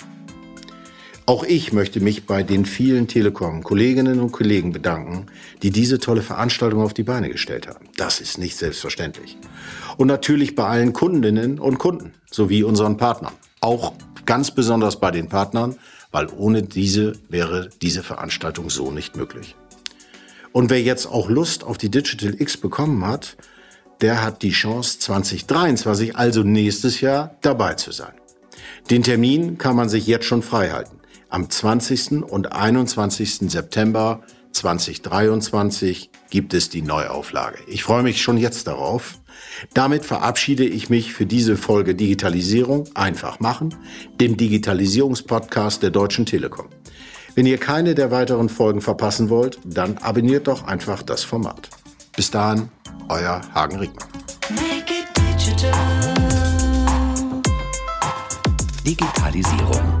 Auch 1.25 1.43
ich 1.43 1.73
möchte 1.73 1.99
mich 1.99 2.27
bei 2.27 2.43
den 2.43 2.65
vielen 2.65 3.07
Telekom-Kolleginnen 3.07 4.19
und 4.19 4.31
Kollegen 4.31 4.71
bedanken, 4.71 5.25
die 5.63 5.71
diese 5.71 5.97
tolle 5.97 6.21
Veranstaltung 6.21 6.81
auf 6.81 6.93
die 6.93 7.03
Beine 7.03 7.29
gestellt 7.29 7.67
haben. 7.67 7.87
Das 7.97 8.21
ist 8.21 8.37
nicht 8.37 8.55
selbstverständlich. 8.55 9.37
Und 9.97 10.07
natürlich 10.07 10.53
bei 10.53 10.67
allen 10.67 10.93
Kundinnen 10.93 11.57
und 11.57 11.79
Kunden 11.79 12.13
sowie 12.29 12.63
unseren 12.63 12.97
Partnern. 12.97 13.33
Auch 13.61 13.93
ganz 14.25 14.51
besonders 14.51 14.99
bei 14.99 15.09
den 15.09 15.27
Partnern, 15.27 15.77
weil 16.11 16.27
ohne 16.29 16.63
diese 16.63 17.13
wäre 17.29 17.69
diese 17.81 18.03
Veranstaltung 18.03 18.69
so 18.69 18.91
nicht 18.91 19.15
möglich. 19.15 19.55
Und 20.51 20.69
wer 20.69 20.81
jetzt 20.81 21.05
auch 21.05 21.29
Lust 21.29 21.63
auf 21.63 21.77
die 21.77 21.89
Digital 21.89 22.39
X 22.39 22.57
bekommen 22.57 23.05
hat, 23.05 23.37
der 24.01 24.23
hat 24.23 24.41
die 24.41 24.51
Chance 24.51 24.99
2023, 24.99 26.15
also 26.15 26.43
nächstes 26.43 27.01
Jahr, 27.01 27.35
dabei 27.41 27.75
zu 27.75 27.91
sein. 27.91 28.13
Den 28.89 29.03
Termin 29.03 29.57
kann 29.57 29.75
man 29.75 29.89
sich 29.89 30.07
jetzt 30.07 30.25
schon 30.25 30.41
freihalten. 30.41 30.99
Am 31.29 31.49
20. 31.49 32.23
und 32.23 32.51
21. 32.51 33.49
September 33.51 34.21
2023 34.51 36.09
gibt 36.29 36.53
es 36.53 36.69
die 36.69 36.81
Neuauflage. 36.81 37.59
Ich 37.67 37.83
freue 37.83 38.03
mich 38.03 38.21
schon 38.21 38.37
jetzt 38.37 38.67
darauf. 38.67 39.19
Damit 39.73 40.05
verabschiede 40.05 40.65
ich 40.65 40.89
mich 40.89 41.13
für 41.13 41.25
diese 41.25 41.57
Folge 41.57 41.95
Digitalisierung 41.95 42.85
einfach 42.93 43.39
machen, 43.39 43.75
dem 44.19 44.37
Digitalisierungspodcast 44.37 45.83
der 45.83 45.89
Deutschen 45.89 46.25
Telekom. 46.25 46.67
Wenn 47.35 47.45
ihr 47.45 47.57
keine 47.57 47.95
der 47.95 48.11
weiteren 48.11 48.49
Folgen 48.49 48.81
verpassen 48.81 49.29
wollt, 49.29 49.59
dann 49.63 49.97
abonniert 49.97 50.47
doch 50.47 50.67
einfach 50.67 51.01
das 51.01 51.23
Format. 51.23 51.69
Bis 52.15 52.29
dahin, 52.29 52.69
euer 53.07 53.41
Hagen 53.53 53.79
Riegmann. 53.79 54.09
Digitalisierung 58.85 60.00